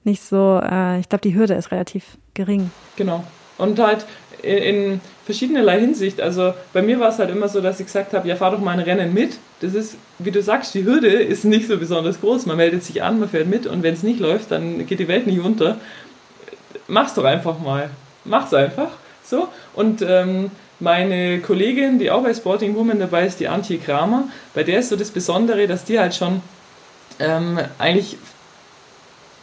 [0.03, 2.71] nicht so, äh, ich glaube, die Hürde ist relativ gering.
[2.97, 3.25] Genau.
[3.59, 4.07] Und halt
[4.43, 6.21] in, in verschiedenerlei Hinsicht.
[6.21, 8.61] Also bei mir war es halt immer so, dass ich gesagt habe, ja, fahr doch
[8.61, 9.39] mal ein Rennen mit.
[9.61, 12.47] Das ist, wie du sagst, die Hürde ist nicht so besonders groß.
[12.47, 15.09] Man meldet sich an, man fährt mit und wenn es nicht läuft, dann geht die
[15.09, 15.79] Welt nicht unter.
[16.87, 17.91] Mach's doch einfach mal.
[18.25, 18.91] Mach's einfach.
[19.25, 19.49] So.
[19.75, 24.63] Und ähm, meine Kollegin, die auch bei Sporting Woman dabei ist, die Antje Kramer, bei
[24.63, 26.43] der ist so das Besondere, dass die halt schon
[27.19, 28.19] ähm, eigentlich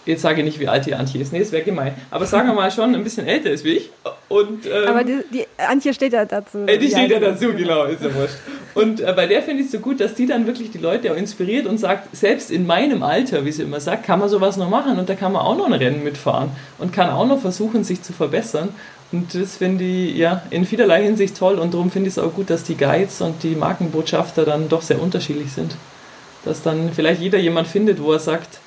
[0.06, 2.48] jetzt sage ich nicht, wie alt die Antje ist, nee, es wäre gemein, aber sagen
[2.48, 3.90] wir mal schon ein bisschen älter ist wie ich.
[4.30, 6.60] Und, ähm, aber die, die, Antje steht ja dazu.
[6.66, 8.36] Äh, die steht ja dazu, genau, ist ja wurscht.
[8.74, 11.12] Und äh, bei der finde ich es so gut, dass die dann wirklich die Leute
[11.12, 14.58] auch inspiriert und sagt, selbst in meinem Alter, wie sie immer sagt, kann man sowas
[14.58, 17.40] noch machen und da kann man auch noch ein Rennen mitfahren und kann auch noch
[17.40, 18.70] versuchen, sich zu verbessern.
[19.12, 22.34] Und das finde ich ja in vielerlei Hinsicht toll und darum finde ich es auch
[22.34, 25.76] gut, dass die Guides und die Markenbotschafter dann doch sehr unterschiedlich sind.
[26.46, 28.60] Dass dann vielleicht jeder jemand findet, wo er sagt,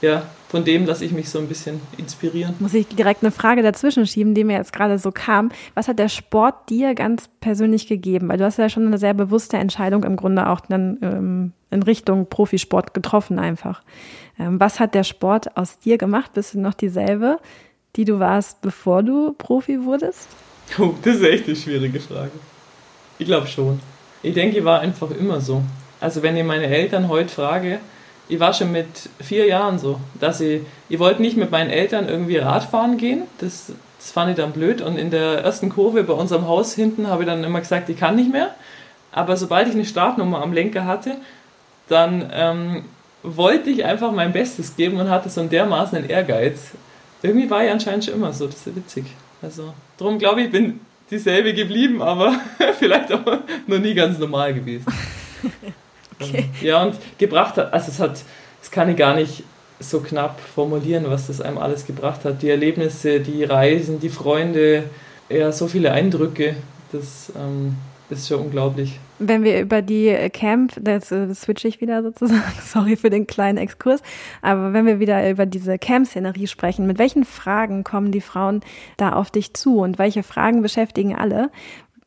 [0.00, 2.54] ja, von dem lasse ich mich so ein bisschen inspirieren.
[2.58, 5.50] Muss ich direkt eine Frage dazwischen schieben, die mir jetzt gerade so kam.
[5.72, 8.28] Was hat der Sport dir ganz persönlich gegeben?
[8.28, 11.82] Weil du hast ja schon eine sehr bewusste Entscheidung im Grunde auch dann ähm, in
[11.82, 13.82] Richtung Profisport getroffen einfach.
[14.38, 16.34] Ähm, was hat der Sport aus dir gemacht?
[16.34, 17.38] Bist du noch dieselbe,
[17.96, 20.28] die du warst, bevor du Profi wurdest?
[20.78, 22.32] Oh, das ist echt eine schwierige Frage.
[23.18, 23.80] Ich glaube schon.
[24.22, 25.62] Ich denke, ich war einfach immer so.
[25.98, 27.78] Also wenn ich meine Eltern heute frage,
[28.32, 32.08] ich war schon mit vier Jahren so, dass ich, ich wollte nicht mit meinen Eltern
[32.08, 36.14] irgendwie Radfahren gehen, das, das fand ich dann blöd und in der ersten Kurve bei
[36.14, 38.54] unserem Haus hinten habe ich dann immer gesagt, ich kann nicht mehr,
[39.12, 41.16] aber sobald ich eine Startnummer am Lenker hatte,
[41.88, 42.84] dann ähm,
[43.22, 46.70] wollte ich einfach mein Bestes geben und hatte so einen dermaßen einen Ehrgeiz.
[47.22, 49.04] Irgendwie war ich anscheinend schon immer so, das ist witzig.
[49.42, 52.34] Also, darum glaube ich, bin dieselbe geblieben, aber
[52.78, 54.86] vielleicht auch noch nie ganz normal gewesen.
[56.28, 56.48] Okay.
[56.60, 58.22] Ja, und gebracht hat, also es hat,
[58.60, 59.44] das kann ich gar nicht
[59.80, 62.42] so knapp formulieren, was das einem alles gebracht hat.
[62.42, 64.84] Die Erlebnisse, die Reisen, die Freunde,
[65.28, 66.56] ja, so viele Eindrücke,
[66.92, 67.76] das ähm,
[68.10, 69.00] ist schon unglaublich.
[69.18, 73.58] Wenn wir über die Camp, das, das switche ich wieder sozusagen, sorry für den kleinen
[73.58, 74.00] Exkurs,
[74.40, 78.60] aber wenn wir wieder über diese Camp-Szenerie sprechen, mit welchen Fragen kommen die Frauen
[78.96, 81.50] da auf dich zu und welche Fragen beschäftigen alle?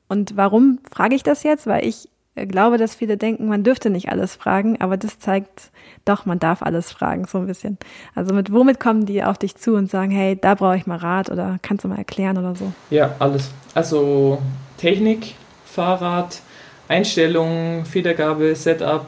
[0.08, 1.65] Und warum frage ich das jetzt?
[1.65, 5.71] Weil ich glaube, dass viele denken, man dürfte nicht alles fragen, aber das zeigt
[6.04, 7.78] doch, man darf alles fragen, so ein bisschen.
[8.13, 10.98] Also mit womit kommen die auf dich zu und sagen, hey, da brauche ich mal
[10.98, 12.74] Rat oder kannst du mal erklären oder so?
[12.89, 13.52] Ja, alles.
[13.74, 14.41] Also
[14.78, 16.41] Technik, Fahrrad,
[16.88, 19.08] Einstellungen, Federgabe, Setup,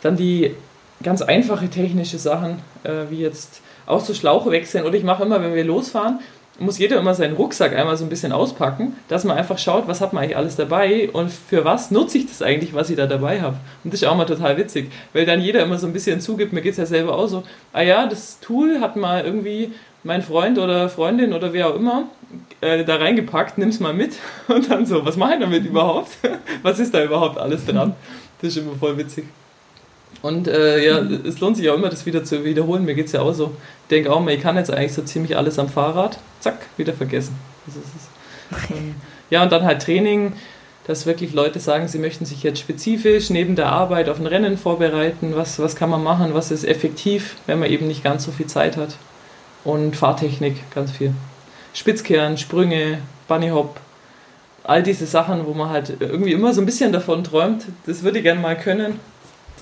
[0.00, 0.54] dann die
[1.02, 4.84] ganz einfache technische Sachen, äh, wie jetzt auch so Schlauche wechseln.
[4.84, 6.20] Oder ich mache immer, wenn wir losfahren,
[6.58, 10.00] muss jeder immer seinen Rucksack einmal so ein bisschen auspacken, dass man einfach schaut, was
[10.00, 13.06] hat man eigentlich alles dabei und für was nutze ich das eigentlich, was ich da
[13.06, 13.56] dabei habe.
[13.84, 16.52] Und das ist auch mal total witzig, weil dann jeder immer so ein bisschen zugibt,
[16.52, 20.22] mir geht es ja selber auch so, ah ja, das Tool hat mal irgendwie mein
[20.22, 22.04] Freund oder Freundin oder wer auch immer
[22.60, 24.14] äh, da reingepackt, nimm's mal mit
[24.48, 26.10] und dann so, was mache ich damit überhaupt?
[26.62, 27.94] was ist da überhaupt alles dran?
[28.40, 29.24] Das ist immer voll witzig.
[30.22, 32.84] Und äh, ja, es lohnt sich auch immer, das wieder zu wiederholen.
[32.84, 33.56] Mir geht es ja auch so.
[33.82, 36.18] Ich denke auch mal, ich kann jetzt eigentlich so ziemlich alles am Fahrrad.
[36.40, 37.36] Zack, wieder vergessen.
[37.66, 38.96] Also ist, ähm,
[39.30, 40.32] ja, und dann halt Training,
[40.86, 44.56] dass wirklich Leute sagen, sie möchten sich jetzt spezifisch neben der Arbeit auf ein Rennen
[44.56, 45.36] vorbereiten.
[45.36, 46.34] Was, was kann man machen?
[46.34, 48.96] Was ist effektiv, wenn man eben nicht ganz so viel Zeit hat?
[49.64, 51.12] Und Fahrtechnik, ganz viel.
[51.74, 53.78] Spitzkehren, Sprünge, Bunnyhop,
[54.64, 58.18] all diese Sachen, wo man halt irgendwie immer so ein bisschen davon träumt, das würde
[58.18, 58.98] ich gerne mal können.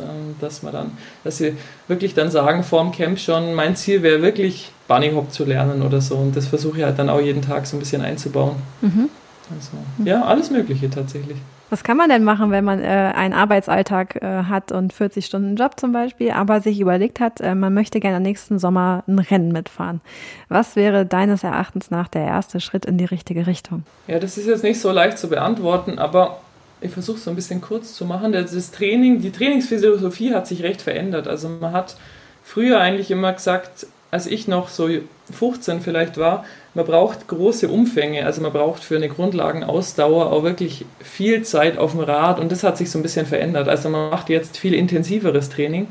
[0.01, 0.91] Ähm, dass man dann,
[1.25, 1.57] dass sie
[1.89, 5.83] wirklich dann sagen vor dem Camp schon, mein Ziel wäre wirklich Bunny Hop zu lernen
[5.83, 6.17] oder so.
[6.17, 8.57] Und das versuche ich halt dann auch jeden Tag so ein bisschen einzubauen.
[8.81, 9.09] Mhm.
[9.49, 9.73] Also,
[10.05, 11.37] ja, alles Mögliche tatsächlich.
[11.69, 15.57] Was kann man denn machen, wenn man äh, einen Arbeitsalltag äh, hat und 40 Stunden
[15.57, 19.51] Job zum Beispiel, aber sich überlegt hat, äh, man möchte gerne nächsten Sommer ein Rennen
[19.51, 20.01] mitfahren?
[20.49, 23.83] Was wäre deines Erachtens nach der erste Schritt in die richtige Richtung?
[24.07, 26.39] Ja, das ist jetzt nicht so leicht zu beantworten, aber
[26.87, 28.33] ich versuche es so ein bisschen kurz zu machen.
[28.33, 31.29] Das Training, die Trainingsphilosophie hat sich recht verändert.
[31.29, 31.97] Also man hat
[32.45, 34.89] früher eigentlich immer gesagt, als ich noch so
[35.33, 36.45] 15 vielleicht war,
[36.75, 41.93] man braucht große Umfänge, also man braucht für eine Grundlagenausdauer auch wirklich viel Zeit auf
[41.93, 43.69] dem Rad und das hat sich so ein bisschen verändert.
[43.69, 45.89] Also man macht jetzt viel intensiveres Training,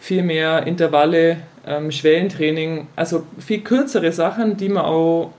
[0.00, 5.32] viel mehr Intervalle, ähm, Schwellentraining, also viel kürzere Sachen, die man auch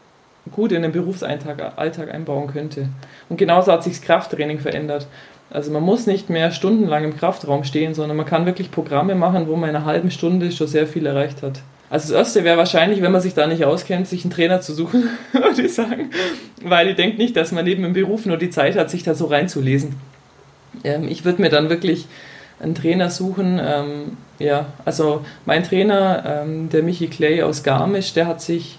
[0.51, 2.89] gut in den Berufsalltag Alltag einbauen könnte.
[3.29, 5.07] Und genauso hat sich das Krafttraining verändert.
[5.51, 9.47] Also man muss nicht mehr stundenlang im Kraftraum stehen, sondern man kann wirklich Programme machen,
[9.47, 11.61] wo man in einer halben Stunde schon sehr viel erreicht hat.
[11.89, 14.73] Also das Erste wäre wahrscheinlich, wenn man sich da nicht auskennt, sich einen Trainer zu
[14.73, 16.11] suchen, würde ich sagen.
[16.63, 19.15] Weil ich denke nicht, dass man neben dem Beruf nur die Zeit hat, sich da
[19.15, 19.95] so reinzulesen.
[20.83, 22.05] Ähm, ich würde mir dann wirklich
[22.59, 23.59] einen Trainer suchen.
[23.63, 28.77] Ähm, ja, also mein Trainer, ähm, der Michi Clay aus Garmisch, der hat sich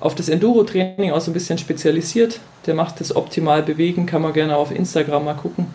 [0.00, 2.40] auf das Enduro-Training auch so ein bisschen spezialisiert.
[2.66, 5.66] Der macht das optimal bewegen, kann man gerne auf Instagram mal gucken.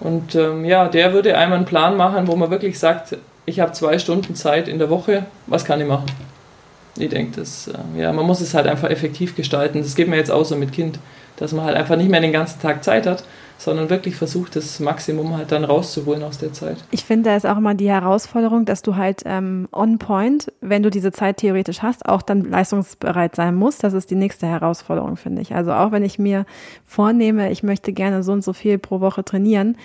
[0.00, 3.72] Und ähm, ja, der würde einmal einen Plan machen, wo man wirklich sagt, ich habe
[3.72, 6.06] zwei Stunden Zeit in der Woche, was kann ich machen?
[6.98, 9.82] Ich denke, das, äh, ja, man muss es halt einfach effektiv gestalten.
[9.82, 10.98] Das geht mir jetzt auch so mit Kind,
[11.36, 13.24] dass man halt einfach nicht mehr den ganzen Tag Zeit hat,
[13.60, 16.78] sondern wirklich versucht, das Maximum halt dann rauszuholen aus der Zeit.
[16.90, 20.82] Ich finde, da ist auch immer die Herausforderung, dass du halt ähm, on point, wenn
[20.82, 23.84] du diese Zeit theoretisch hast, auch dann leistungsbereit sein musst.
[23.84, 25.54] Das ist die nächste Herausforderung, finde ich.
[25.54, 26.46] Also auch wenn ich mir
[26.86, 29.76] vornehme, ich möchte gerne so und so viel pro Woche trainieren,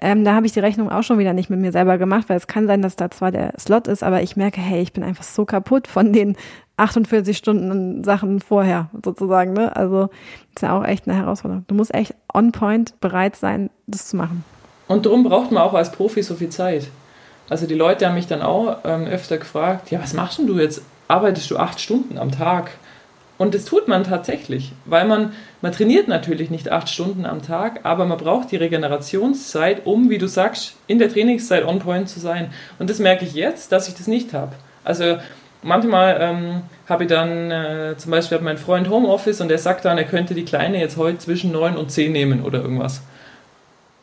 [0.00, 2.36] ähm, da habe ich die Rechnung auch schon wieder nicht mit mir selber gemacht, weil
[2.36, 5.04] es kann sein, dass da zwar der Slot ist, aber ich merke, hey, ich bin
[5.04, 6.36] einfach so kaputt von den
[6.78, 9.52] 48 Stunden Sachen vorher sozusagen.
[9.52, 9.74] Ne?
[9.74, 10.08] Also
[10.54, 11.64] ist ja auch echt eine Herausforderung.
[11.68, 14.44] Du musst echt on point bereit sein, das zu machen.
[14.86, 16.88] Und darum braucht man auch als Profi so viel Zeit.
[17.48, 20.58] Also die Leute haben mich dann auch ähm, öfter gefragt, ja, was machst denn du
[20.58, 20.82] jetzt?
[21.08, 22.70] Arbeitest du acht Stunden am Tag?
[23.38, 27.80] Und das tut man tatsächlich, weil man, man trainiert natürlich nicht acht Stunden am Tag,
[27.84, 32.18] aber man braucht die Regenerationszeit, um, wie du sagst, in der Trainingszeit on point zu
[32.18, 32.50] sein.
[32.80, 34.56] Und das merke ich jetzt, dass ich das nicht habe.
[34.82, 35.18] Also
[35.62, 39.84] manchmal ähm, habe ich dann, äh, zum Beispiel hat mein Freund Homeoffice und der sagt
[39.84, 43.02] dann, er könnte die Kleine jetzt heute zwischen neun und zehn nehmen oder irgendwas.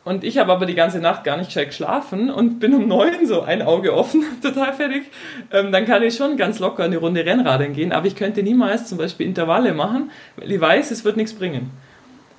[0.04, 3.26] Und ich habe aber die ganze Nacht gar nicht gescheit geschlafen und bin um neun
[3.26, 5.10] so ein Auge offen, total fertig.
[5.52, 8.86] Ähm, dann kann ich schon ganz locker eine Runde Rennradeln gehen, aber ich könnte niemals
[8.86, 11.72] zum Beispiel Intervalle machen, weil ich weiß, es wird nichts bringen.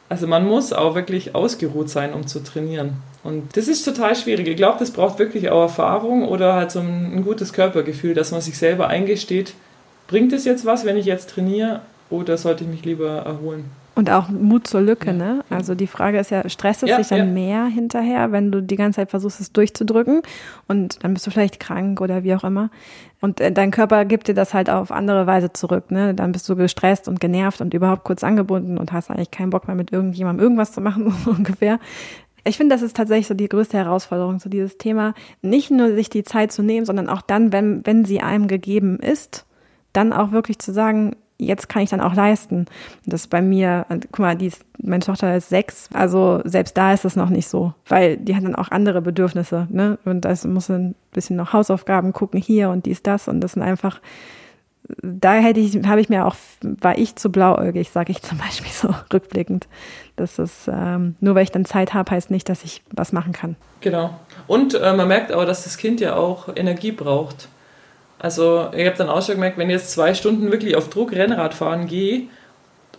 [0.10, 2.94] Also man muss auch wirklich ausgeruht sein, um zu trainieren.
[3.24, 4.48] Und das ist total schwierig.
[4.48, 8.40] Ich glaube, das braucht wirklich auch Erfahrung oder halt so ein, gutes Körpergefühl, dass man
[8.40, 9.54] sich selber eingesteht,
[10.08, 13.66] bringt es jetzt was, wenn ich jetzt trainiere oder sollte ich mich lieber erholen?
[13.98, 15.14] Und auch Mut zur Lücke, ja.
[15.14, 15.44] ne?
[15.50, 17.26] Also die Frage ist ja, stresst es ja, sich dann ja.
[17.26, 20.22] mehr hinterher, wenn du die ganze Zeit versuchst, es durchzudrücken
[20.68, 22.70] und dann bist du vielleicht krank oder wie auch immer.
[23.22, 26.14] Und äh, dein Körper gibt dir das halt auf andere Weise zurück, ne?
[26.14, 29.66] Dann bist du gestresst und genervt und überhaupt kurz angebunden und hast eigentlich keinen Bock
[29.66, 31.80] mehr mit irgendjemandem irgendwas zu machen, ungefähr.
[32.44, 36.12] Ich finde, das ist tatsächlich so die größte Herausforderung, so dieses Thema, nicht nur sich
[36.12, 39.48] die Zeit zu nehmen, sondern auch dann, wenn, wenn sie einem gegeben ist,
[39.92, 42.66] dann auch wirklich zu sagen, jetzt kann ich dann auch leisten.
[43.06, 46.94] Das ist bei mir, guck mal, die ist, meine Tochter ist sechs, also selbst da
[46.94, 50.00] ist es noch nicht so, weil die hat dann auch andere Bedürfnisse, ne?
[50.06, 53.62] Und das muss ein bisschen noch Hausaufgaben gucken hier und dies, das und das sind
[53.62, 54.02] einfach,
[55.02, 58.72] da hätte ich, habe ich mir auch, war ich zu blauäugig, sage ich zum Beispiel
[58.72, 59.68] so rückblickend.
[60.16, 63.34] Das ist, ähm, nur weil ich dann Zeit habe, heißt nicht, dass ich was machen
[63.34, 63.56] kann.
[63.82, 64.20] Genau.
[64.48, 67.50] Und äh, man merkt aber, dass das Kind ja auch Energie braucht.
[68.20, 71.12] Also ich habe dann auch schon gemerkt, wenn ich jetzt zwei Stunden wirklich auf Druck
[71.12, 72.24] Rennrad fahren gehe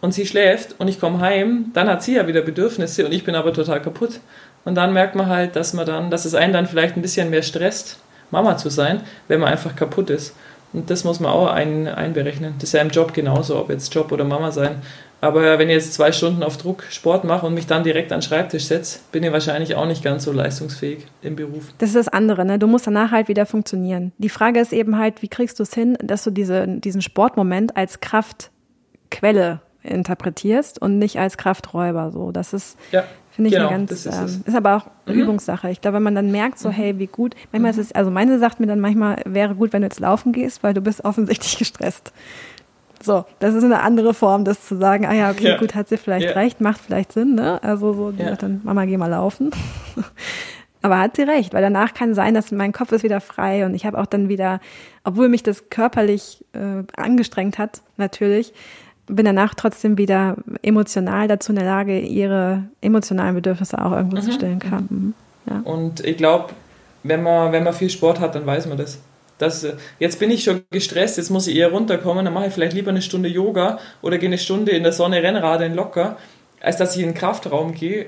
[0.00, 3.24] und sie schläft und ich komme heim, dann hat sie ja wieder Bedürfnisse und ich
[3.24, 4.20] bin aber total kaputt.
[4.64, 7.30] Und dann merkt man halt, dass man dann, dass es einen dann vielleicht ein bisschen
[7.30, 7.98] mehr stresst,
[8.30, 10.34] Mama zu sein, wenn man einfach kaputt ist.
[10.72, 12.54] Und das muss man auch ein, einberechnen.
[12.58, 14.82] Das ist ja im Job genauso, ob jetzt Job oder Mama sein.
[15.20, 18.20] Aber wenn ich jetzt zwei Stunden auf Druck Sport mache und mich dann direkt an
[18.20, 21.64] den Schreibtisch setze, bin ich wahrscheinlich auch nicht ganz so leistungsfähig im Beruf.
[21.78, 22.58] Das ist das andere, ne?
[22.58, 24.12] Du musst danach halt wieder funktionieren.
[24.18, 27.76] Die Frage ist eben halt, wie kriegst du es hin, dass du diese, diesen Sportmoment
[27.76, 32.12] als Kraftquelle interpretierst und nicht als Krafträuber.
[32.12, 35.20] So, das ist, ja, finde ich, genau, eine ganz, ist, ähm, ist, aber auch mhm.
[35.20, 35.70] Übungssache.
[35.70, 36.72] Ich glaube, wenn man dann merkt, so, mhm.
[36.72, 37.80] hey, wie gut, manchmal mhm.
[37.80, 40.62] ist es, also meine sagt mir dann manchmal, wäre gut, wenn du jetzt laufen gehst,
[40.62, 42.12] weil du bist offensichtlich gestresst.
[43.02, 45.56] So, das ist eine andere Form, das zu sagen, ah ja, okay, ja.
[45.56, 46.32] gut, hat sie vielleicht ja.
[46.32, 47.62] recht, macht vielleicht Sinn, ne?
[47.62, 48.30] Also so, die ja.
[48.30, 49.50] sagt dann, Mama, geh mal laufen.
[50.82, 53.74] Aber hat sie recht, weil danach kann sein, dass mein Kopf ist wieder frei und
[53.74, 54.60] ich habe auch dann wieder,
[55.02, 58.52] obwohl mich das körperlich äh, angestrengt hat, natürlich,
[59.06, 64.22] bin danach trotzdem wieder emotional dazu in der Lage, ihre emotionalen Bedürfnisse auch irgendwo mhm.
[64.22, 64.86] zu stillen kann.
[64.88, 65.14] Mhm.
[65.48, 65.60] Ja.
[65.64, 66.50] Und ich glaube,
[67.02, 69.00] wenn man, wenn man viel Sport hat, dann weiß man das.
[69.38, 69.66] Das,
[69.98, 72.90] jetzt bin ich schon gestresst, jetzt muss ich eher runterkommen, dann mache ich vielleicht lieber
[72.90, 76.16] eine Stunde Yoga oder gehe eine Stunde in der Sonne Rennradeln locker,
[76.60, 78.06] als dass ich in den Kraftraum gehe.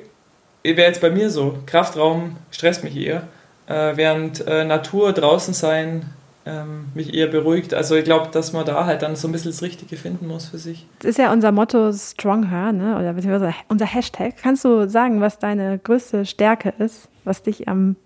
[0.62, 1.58] Wäre jetzt bei mir so.
[1.66, 3.28] Kraftraum stresst mich eher,
[3.66, 6.10] äh, während äh, Natur draußen sein
[6.46, 7.74] ähm, mich eher beruhigt.
[7.74, 10.46] Also ich glaube, dass man da halt dann so ein bisschen das Richtige finden muss
[10.48, 10.86] für sich.
[11.00, 12.96] Das ist ja unser Motto Strong Her, ne?
[12.98, 14.34] oder beziehungsweise unser Hashtag.
[14.42, 17.96] Kannst du sagen, was deine größte Stärke ist, was dich am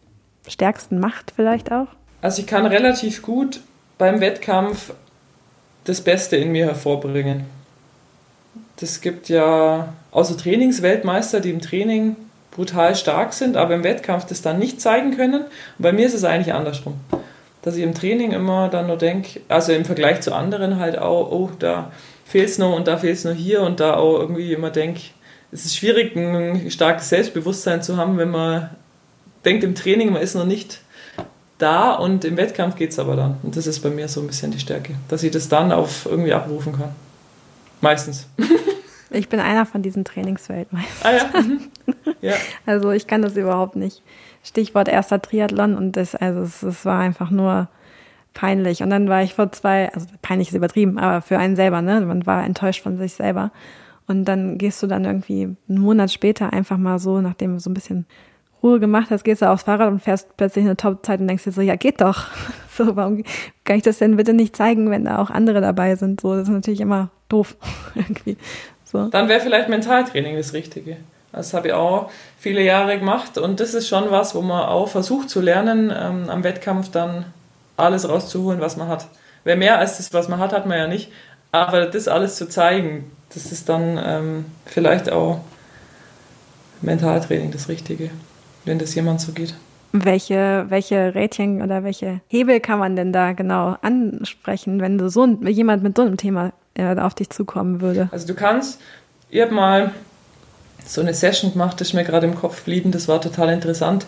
[0.48, 1.88] stärksten macht vielleicht auch?
[2.24, 3.60] Also ich kann relativ gut
[3.98, 4.94] beim Wettkampf
[5.84, 7.44] das Beste in mir hervorbringen.
[8.76, 12.16] Das gibt ja außer Trainingsweltmeister, die im Training
[12.50, 15.42] brutal stark sind, aber im Wettkampf das dann nicht zeigen können.
[15.42, 16.94] Und bei mir ist es eigentlich andersrum.
[17.60, 21.30] Dass ich im Training immer dann nur denke, also im Vergleich zu anderen halt auch,
[21.30, 21.92] oh, da
[22.24, 25.00] fehlt es noch und da fehlt es noch hier und da auch irgendwie immer denke,
[25.52, 28.70] es ist schwierig, ein starkes Selbstbewusstsein zu haben, wenn man
[29.44, 30.80] denkt im Training, man ist noch nicht
[31.64, 33.36] da und im Wettkampf geht es aber dann.
[33.42, 36.06] Und das ist bei mir so ein bisschen die Stärke, dass ich das dann auf
[36.06, 36.90] irgendwie abrufen kann.
[37.80, 38.28] Meistens.
[39.10, 41.04] Ich bin einer von diesen Trainingsweltmeistern.
[41.04, 41.40] Ah ja.
[41.40, 41.60] Mhm.
[42.20, 42.34] ja.
[42.66, 44.02] Also ich kann das überhaupt nicht.
[44.42, 47.68] Stichwort erster Triathlon und das, also es, es war einfach nur
[48.32, 48.82] peinlich.
[48.82, 52.00] Und dann war ich vor zwei, also peinlich ist übertrieben, aber für einen selber, ne?
[52.00, 53.52] Man war enttäuscht von sich selber.
[54.08, 57.74] Und dann gehst du dann irgendwie einen Monat später einfach mal so, nachdem so ein
[57.74, 58.06] bisschen
[58.64, 61.52] Ruhe gemacht hast, gehst du aufs Fahrrad und fährst plötzlich eine Top-Zeit und denkst dir
[61.52, 62.24] so, ja, geht doch.
[62.76, 63.22] So, warum
[63.62, 66.20] kann ich das denn bitte nicht zeigen, wenn da auch andere dabei sind?
[66.20, 67.54] So, das ist natürlich immer doof.
[67.94, 68.36] irgendwie.
[68.84, 69.06] So.
[69.10, 70.96] Dann wäre vielleicht Mentaltraining das Richtige.
[71.30, 74.88] Das habe ich auch viele Jahre gemacht und das ist schon was, wo man auch
[74.88, 77.26] versucht zu lernen, ähm, am Wettkampf dann
[77.76, 79.06] alles rauszuholen, was man hat.
[79.44, 81.12] Wer mehr als das, was man hat, hat man ja nicht.
[81.52, 85.38] Aber das alles zu zeigen, das ist dann ähm, vielleicht auch
[86.82, 88.10] Mentaltraining das Richtige
[88.64, 89.54] wenn das jemand so geht.
[89.92, 95.24] Welche, welche Rädchen oder welche Hebel kann man denn da genau ansprechen, wenn du so
[95.26, 98.08] jemand mit so einem Thema äh, auf dich zukommen würde?
[98.10, 98.80] Also du kannst,
[99.30, 99.92] ich habe mal
[100.84, 104.06] so eine Session gemacht, das ist mir gerade im Kopf geblieben, das war total interessant.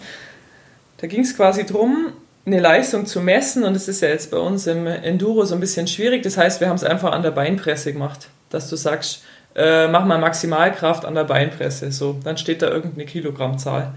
[0.98, 2.12] Da ging es quasi darum,
[2.46, 5.60] eine Leistung zu messen und das ist ja jetzt bei uns im Enduro so ein
[5.60, 6.22] bisschen schwierig.
[6.22, 9.24] Das heißt, wir haben es einfach an der Beinpresse gemacht, dass du sagst,
[9.56, 11.90] äh, mach mal Maximalkraft an der Beinpresse.
[11.90, 13.94] So, dann steht da irgendeine Kilogrammzahl.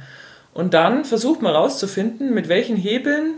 [0.59, 3.35] Und dann versucht man herauszufinden, mit welchen Hebeln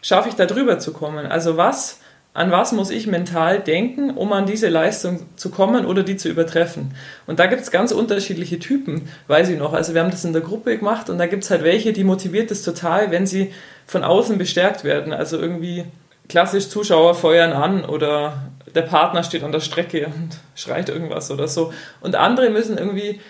[0.00, 1.26] schaffe ich da drüber zu kommen.
[1.26, 2.00] Also was,
[2.32, 6.30] an was muss ich mental denken, um an diese Leistung zu kommen oder die zu
[6.30, 6.94] übertreffen.
[7.26, 9.74] Und da gibt es ganz unterschiedliche Typen, weiß ich noch.
[9.74, 12.02] Also wir haben das in der Gruppe gemacht und da gibt es halt welche, die
[12.02, 13.52] motiviert es total, wenn sie
[13.86, 15.12] von außen bestärkt werden.
[15.12, 15.84] Also irgendwie
[16.30, 21.46] klassisch Zuschauer feuern an oder der Partner steht an der Strecke und schreit irgendwas oder
[21.46, 21.74] so.
[22.00, 23.20] Und andere müssen irgendwie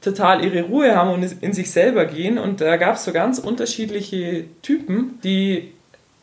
[0.00, 2.38] total ihre Ruhe haben und in sich selber gehen.
[2.38, 5.72] Und da gab es so ganz unterschiedliche Typen, die,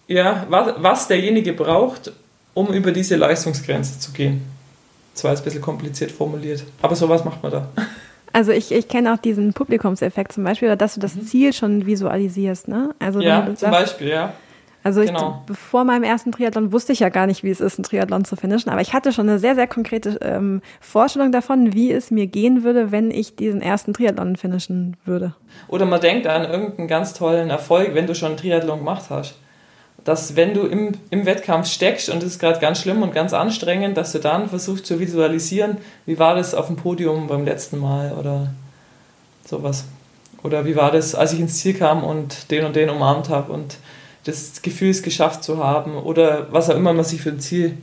[0.08, 2.12] ja, was, was derjenige braucht,
[2.54, 4.42] um über diese Leistungsgrenze zu gehen.
[5.14, 6.64] Das war jetzt ein bisschen kompliziert formuliert.
[6.82, 7.68] Aber sowas macht man da.
[8.34, 11.22] Also ich, ich kenne auch diesen Publikumseffekt zum Beispiel, dass du das mhm.
[11.22, 12.94] Ziel schon visualisierst, ne?
[13.00, 14.34] Also ja, zum sagst, Beispiel, ja.
[14.86, 15.42] Also ich, genau.
[15.48, 18.36] bevor meinem ersten Triathlon wusste ich ja gar nicht, wie es ist, einen Triathlon zu
[18.36, 22.28] finishen, aber ich hatte schon eine sehr, sehr konkrete ähm, Vorstellung davon, wie es mir
[22.28, 25.34] gehen würde, wenn ich diesen ersten Triathlon finishen würde.
[25.70, 29.40] Oder man denkt an irgendeinen ganz tollen Erfolg, wenn du schon einen Triathlon gemacht hast.
[30.04, 33.34] Dass wenn du im, im Wettkampf steckst und es ist gerade ganz schlimm und ganz
[33.34, 37.80] anstrengend, dass du dann versuchst zu visualisieren, wie war das auf dem Podium beim letzten
[37.80, 38.50] Mal oder
[39.48, 39.86] sowas.
[40.44, 43.52] Oder wie war das, als ich ins Ziel kam und den und den umarmt habe
[43.52, 43.78] und
[44.26, 47.78] das Gefühl, es geschafft zu haben oder was auch immer man sich für ein Ziel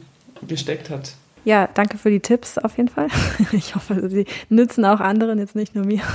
[0.47, 1.13] gesteckt hat.
[1.45, 3.09] Ja, danke für die Tipps auf jeden Fall.
[3.53, 6.03] Ich hoffe, sie nützen auch anderen, jetzt nicht nur mir.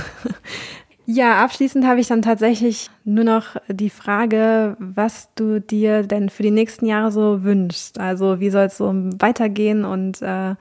[1.10, 6.42] Ja, abschließend habe ich dann tatsächlich nur noch die Frage, was du dir denn für
[6.42, 7.98] die nächsten Jahre so wünschst.
[7.98, 10.54] Also wie soll es so weitergehen und äh,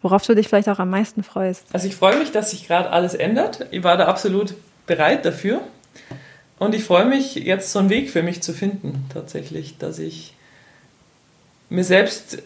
[0.00, 1.68] worauf du dich vielleicht auch am meisten freust.
[1.72, 3.66] Also ich freue mich, dass sich gerade alles ändert.
[3.70, 4.54] Ich war da absolut
[4.88, 5.60] bereit dafür.
[6.62, 10.34] Und ich freue mich, jetzt so einen Weg für mich zu finden, tatsächlich, dass ich
[11.70, 12.38] mir selbst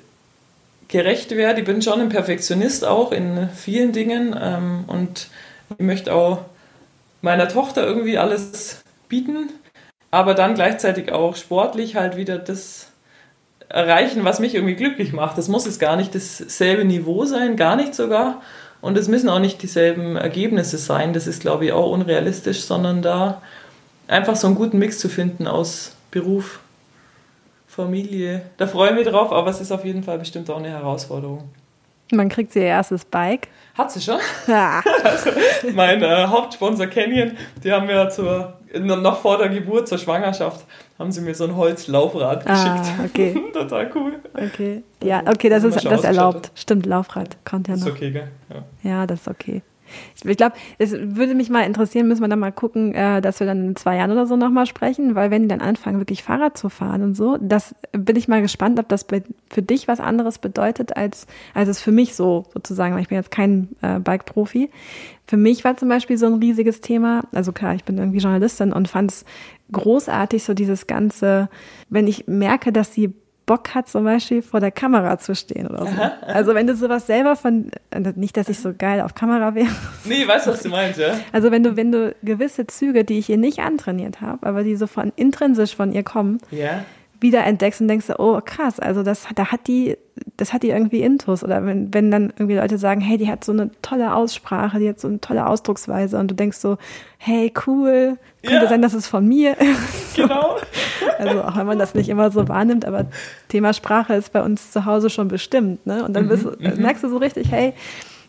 [0.88, 1.60] gerecht werde.
[1.60, 5.28] Ich bin schon ein Perfektionist auch in vielen Dingen ähm, und
[5.76, 6.38] ich möchte auch
[7.20, 9.50] meiner Tochter irgendwie alles bieten,
[10.10, 12.92] aber dann gleichzeitig auch sportlich halt wieder das
[13.68, 15.36] erreichen, was mich irgendwie glücklich macht.
[15.36, 18.40] Das muss jetzt gar nicht dasselbe Niveau sein, gar nicht sogar.
[18.80, 21.12] Und es müssen auch nicht dieselben Ergebnisse sein.
[21.12, 23.42] Das ist, glaube ich, auch unrealistisch, sondern da
[24.08, 26.60] einfach so einen guten Mix zu finden aus Beruf,
[27.66, 28.42] Familie.
[28.56, 31.48] Da freue ich mich drauf, aber es ist auf jeden Fall bestimmt auch eine Herausforderung.
[32.12, 33.48] Man kriegt sie ihr erstes Bike.
[33.76, 34.18] Hat sie schon?
[34.46, 34.82] Ja.
[35.04, 35.30] Also
[35.74, 37.32] mein äh, Hauptsponsor Canyon,
[37.62, 40.64] die haben mir zur, noch vor der Geburt, zur Schwangerschaft,
[40.98, 42.98] haben sie mir so ein Holzlaufrad ah, geschickt.
[43.04, 43.42] Okay.
[43.52, 44.20] Total cool.
[44.34, 44.82] Okay.
[45.02, 46.50] Ja, okay, das ist das erlaubt.
[46.54, 47.86] Stimmt, Laufrad kommt ja noch.
[47.86, 48.28] Ist okay, gell?
[48.82, 49.62] Ja, ja das ist okay.
[50.24, 53.46] Ich glaube, es würde mich mal interessieren, müssen wir dann mal gucken, äh, dass wir
[53.46, 56.56] dann in zwei Jahren oder so nochmal sprechen, weil wenn die dann anfangen, wirklich Fahrrad
[56.56, 59.06] zu fahren und so, das bin ich mal gespannt, ob das
[59.50, 63.16] für dich was anderes bedeutet, als, als es für mich so sozusagen, weil ich bin
[63.16, 64.70] jetzt kein äh, Bike-Profi.
[65.26, 68.72] Für mich war zum Beispiel so ein riesiges Thema, also klar, ich bin irgendwie Journalistin
[68.72, 69.24] und fand es
[69.72, 71.48] großartig, so dieses ganze,
[71.88, 73.12] wenn ich merke, dass sie
[73.46, 75.86] Bock hat, zum Beispiel vor der Kamera zu stehen oder so.
[75.86, 76.32] Aha, aha.
[76.32, 79.70] Also wenn du sowas selber von, also nicht, dass ich so geil auf Kamera wäre.
[80.04, 81.18] Nee, weißt du, was du meinst, ja?
[81.32, 84.76] Also wenn du, wenn du gewisse Züge, die ich ihr nicht antrainiert habe, aber die
[84.76, 86.84] so von intrinsisch von ihr kommen, ja.
[87.20, 89.96] Wieder entdeckst und denkst, oh krass, also das, da hat die,
[90.36, 91.42] das hat die irgendwie Intus.
[91.42, 94.88] Oder wenn, wenn dann irgendwie Leute sagen, hey, die hat so eine tolle Aussprache, die
[94.88, 96.78] hat so eine tolle Ausdrucksweise und du denkst so,
[97.18, 98.68] hey, cool, könnte ja.
[98.68, 100.16] sein, dass es von mir ist.
[100.16, 100.56] Genau.
[101.18, 103.06] Also auch wenn man das nicht immer so wahrnimmt, aber
[103.48, 105.86] Thema Sprache ist bei uns zu Hause schon bestimmt.
[105.86, 106.04] Ne?
[106.04, 106.82] Und dann bist, mhm, mhm.
[106.82, 107.72] merkst du so richtig, hey,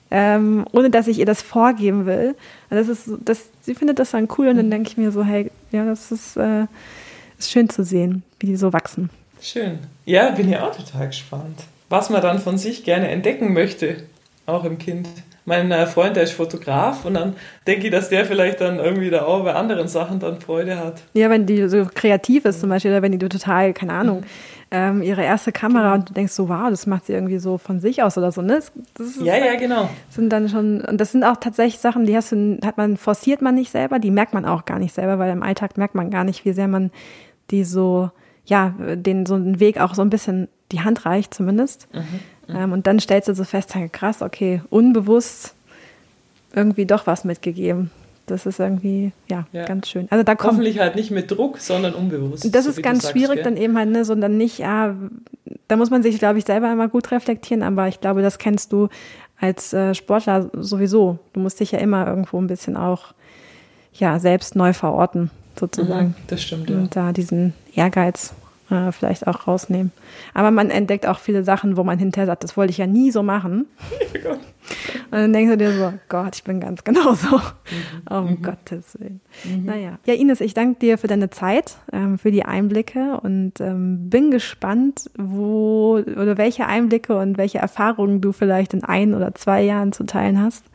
[0.09, 2.35] ähm, ohne dass ich ihr das vorgeben will.
[2.69, 5.51] Das ist, das, sie findet das dann cool und dann denke ich mir so, hey,
[5.71, 6.65] ja, das ist, äh,
[7.38, 9.09] ist schön zu sehen, wie die so wachsen.
[9.41, 9.79] Schön.
[10.05, 14.03] Ja, bin ja auch total gespannt, was man dann von sich gerne entdecken möchte,
[14.45, 15.07] auch im Kind
[15.47, 17.33] mein äh, Freund, der ist Fotograf und dann
[17.65, 21.01] denke ich, dass der vielleicht dann irgendwie da auch bei anderen Sachen dann Freude hat.
[21.13, 24.23] Ja, wenn die so kreativ ist zum Beispiel oder wenn die total, keine Ahnung,
[24.71, 27.79] ähm, ihre erste Kamera und du denkst so, wow, das macht sie irgendwie so von
[27.79, 28.55] sich aus oder so, ne?
[28.55, 29.89] Das, das ja, halt, ja, genau.
[30.09, 33.41] Sind dann schon, und das sind auch tatsächlich Sachen, die hast du, hat man, forciert
[33.41, 36.11] man nicht selber, die merkt man auch gar nicht selber, weil im Alltag merkt man
[36.11, 36.91] gar nicht, wie sehr man
[37.52, 38.12] die so,
[38.45, 41.88] ja, den so einen Weg auch so ein bisschen die Hand reicht zumindest.
[41.93, 42.56] Mhm.
[42.56, 45.54] Ähm, und dann stellst du so fest, krass, okay, unbewusst
[46.54, 47.91] irgendwie doch was mitgegeben.
[48.26, 49.66] Das ist irgendwie, ja, ja.
[49.66, 50.08] ganz schön.
[50.10, 52.54] Also da kommt, Hoffentlich halt nicht mit Druck, sondern unbewusst.
[52.54, 53.43] Das so ist ganz sagst, schwierig gell?
[53.43, 54.95] dann eben halt, ne, sondern nicht, ja,
[55.70, 58.74] da muss man sich, glaube ich, selber immer gut reflektieren, aber ich glaube, das kennst
[58.74, 58.89] du
[59.39, 61.20] als äh, Sportler sowieso.
[61.32, 63.14] Du musst dich ja immer irgendwo ein bisschen auch,
[63.93, 66.10] ja, selbst neu verorten, sozusagen.
[66.10, 66.78] Mhm, das stimmt, ja.
[66.78, 68.34] Und da diesen Ehrgeiz
[68.70, 69.91] äh, vielleicht auch rausnehmen.
[70.34, 73.12] Aber man entdeckt auch viele Sachen, wo man hinterher sagt, das wollte ich ja nie
[73.12, 73.66] so machen.
[74.24, 74.41] Ja, und
[75.12, 77.38] dann denkst du dir so, Gott, ich bin ganz genauso.
[77.38, 78.14] Mhm.
[78.14, 78.41] Um mhm.
[78.41, 79.22] Gottes Willen.
[79.43, 79.66] Mhm.
[79.66, 79.99] Naja.
[80.05, 84.32] Ja, Ines, ich danke dir für deine Zeit, ähm, für die Einblicke und ähm, bin
[84.32, 89.91] gespannt, wo oder welche Einblicke und welche Erfahrungen du vielleicht in ein oder zwei Jahren
[89.93, 90.66] zu teilen hast.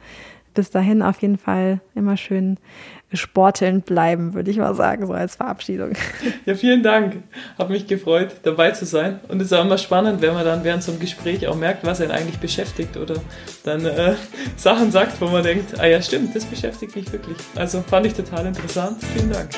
[0.54, 2.58] Bis dahin auf jeden Fall immer schön
[3.14, 5.92] sportelnd bleiben, würde ich mal sagen, so als Verabschiedung.
[6.44, 7.22] Ja, vielen Dank.
[7.56, 9.20] Hat mich gefreut, dabei zu sein.
[9.28, 11.84] Und es ist auch immer spannend, wenn man dann während so einem Gespräch auch merkt,
[11.84, 13.14] was einen eigentlich beschäftigt oder
[13.64, 14.14] dann äh,
[14.56, 17.36] Sachen sagt, wo man denkt, ah ja, stimmt, das beschäftigt mich wirklich.
[17.54, 18.96] Also fand ich total interessant.
[19.14, 19.50] Vielen Dank.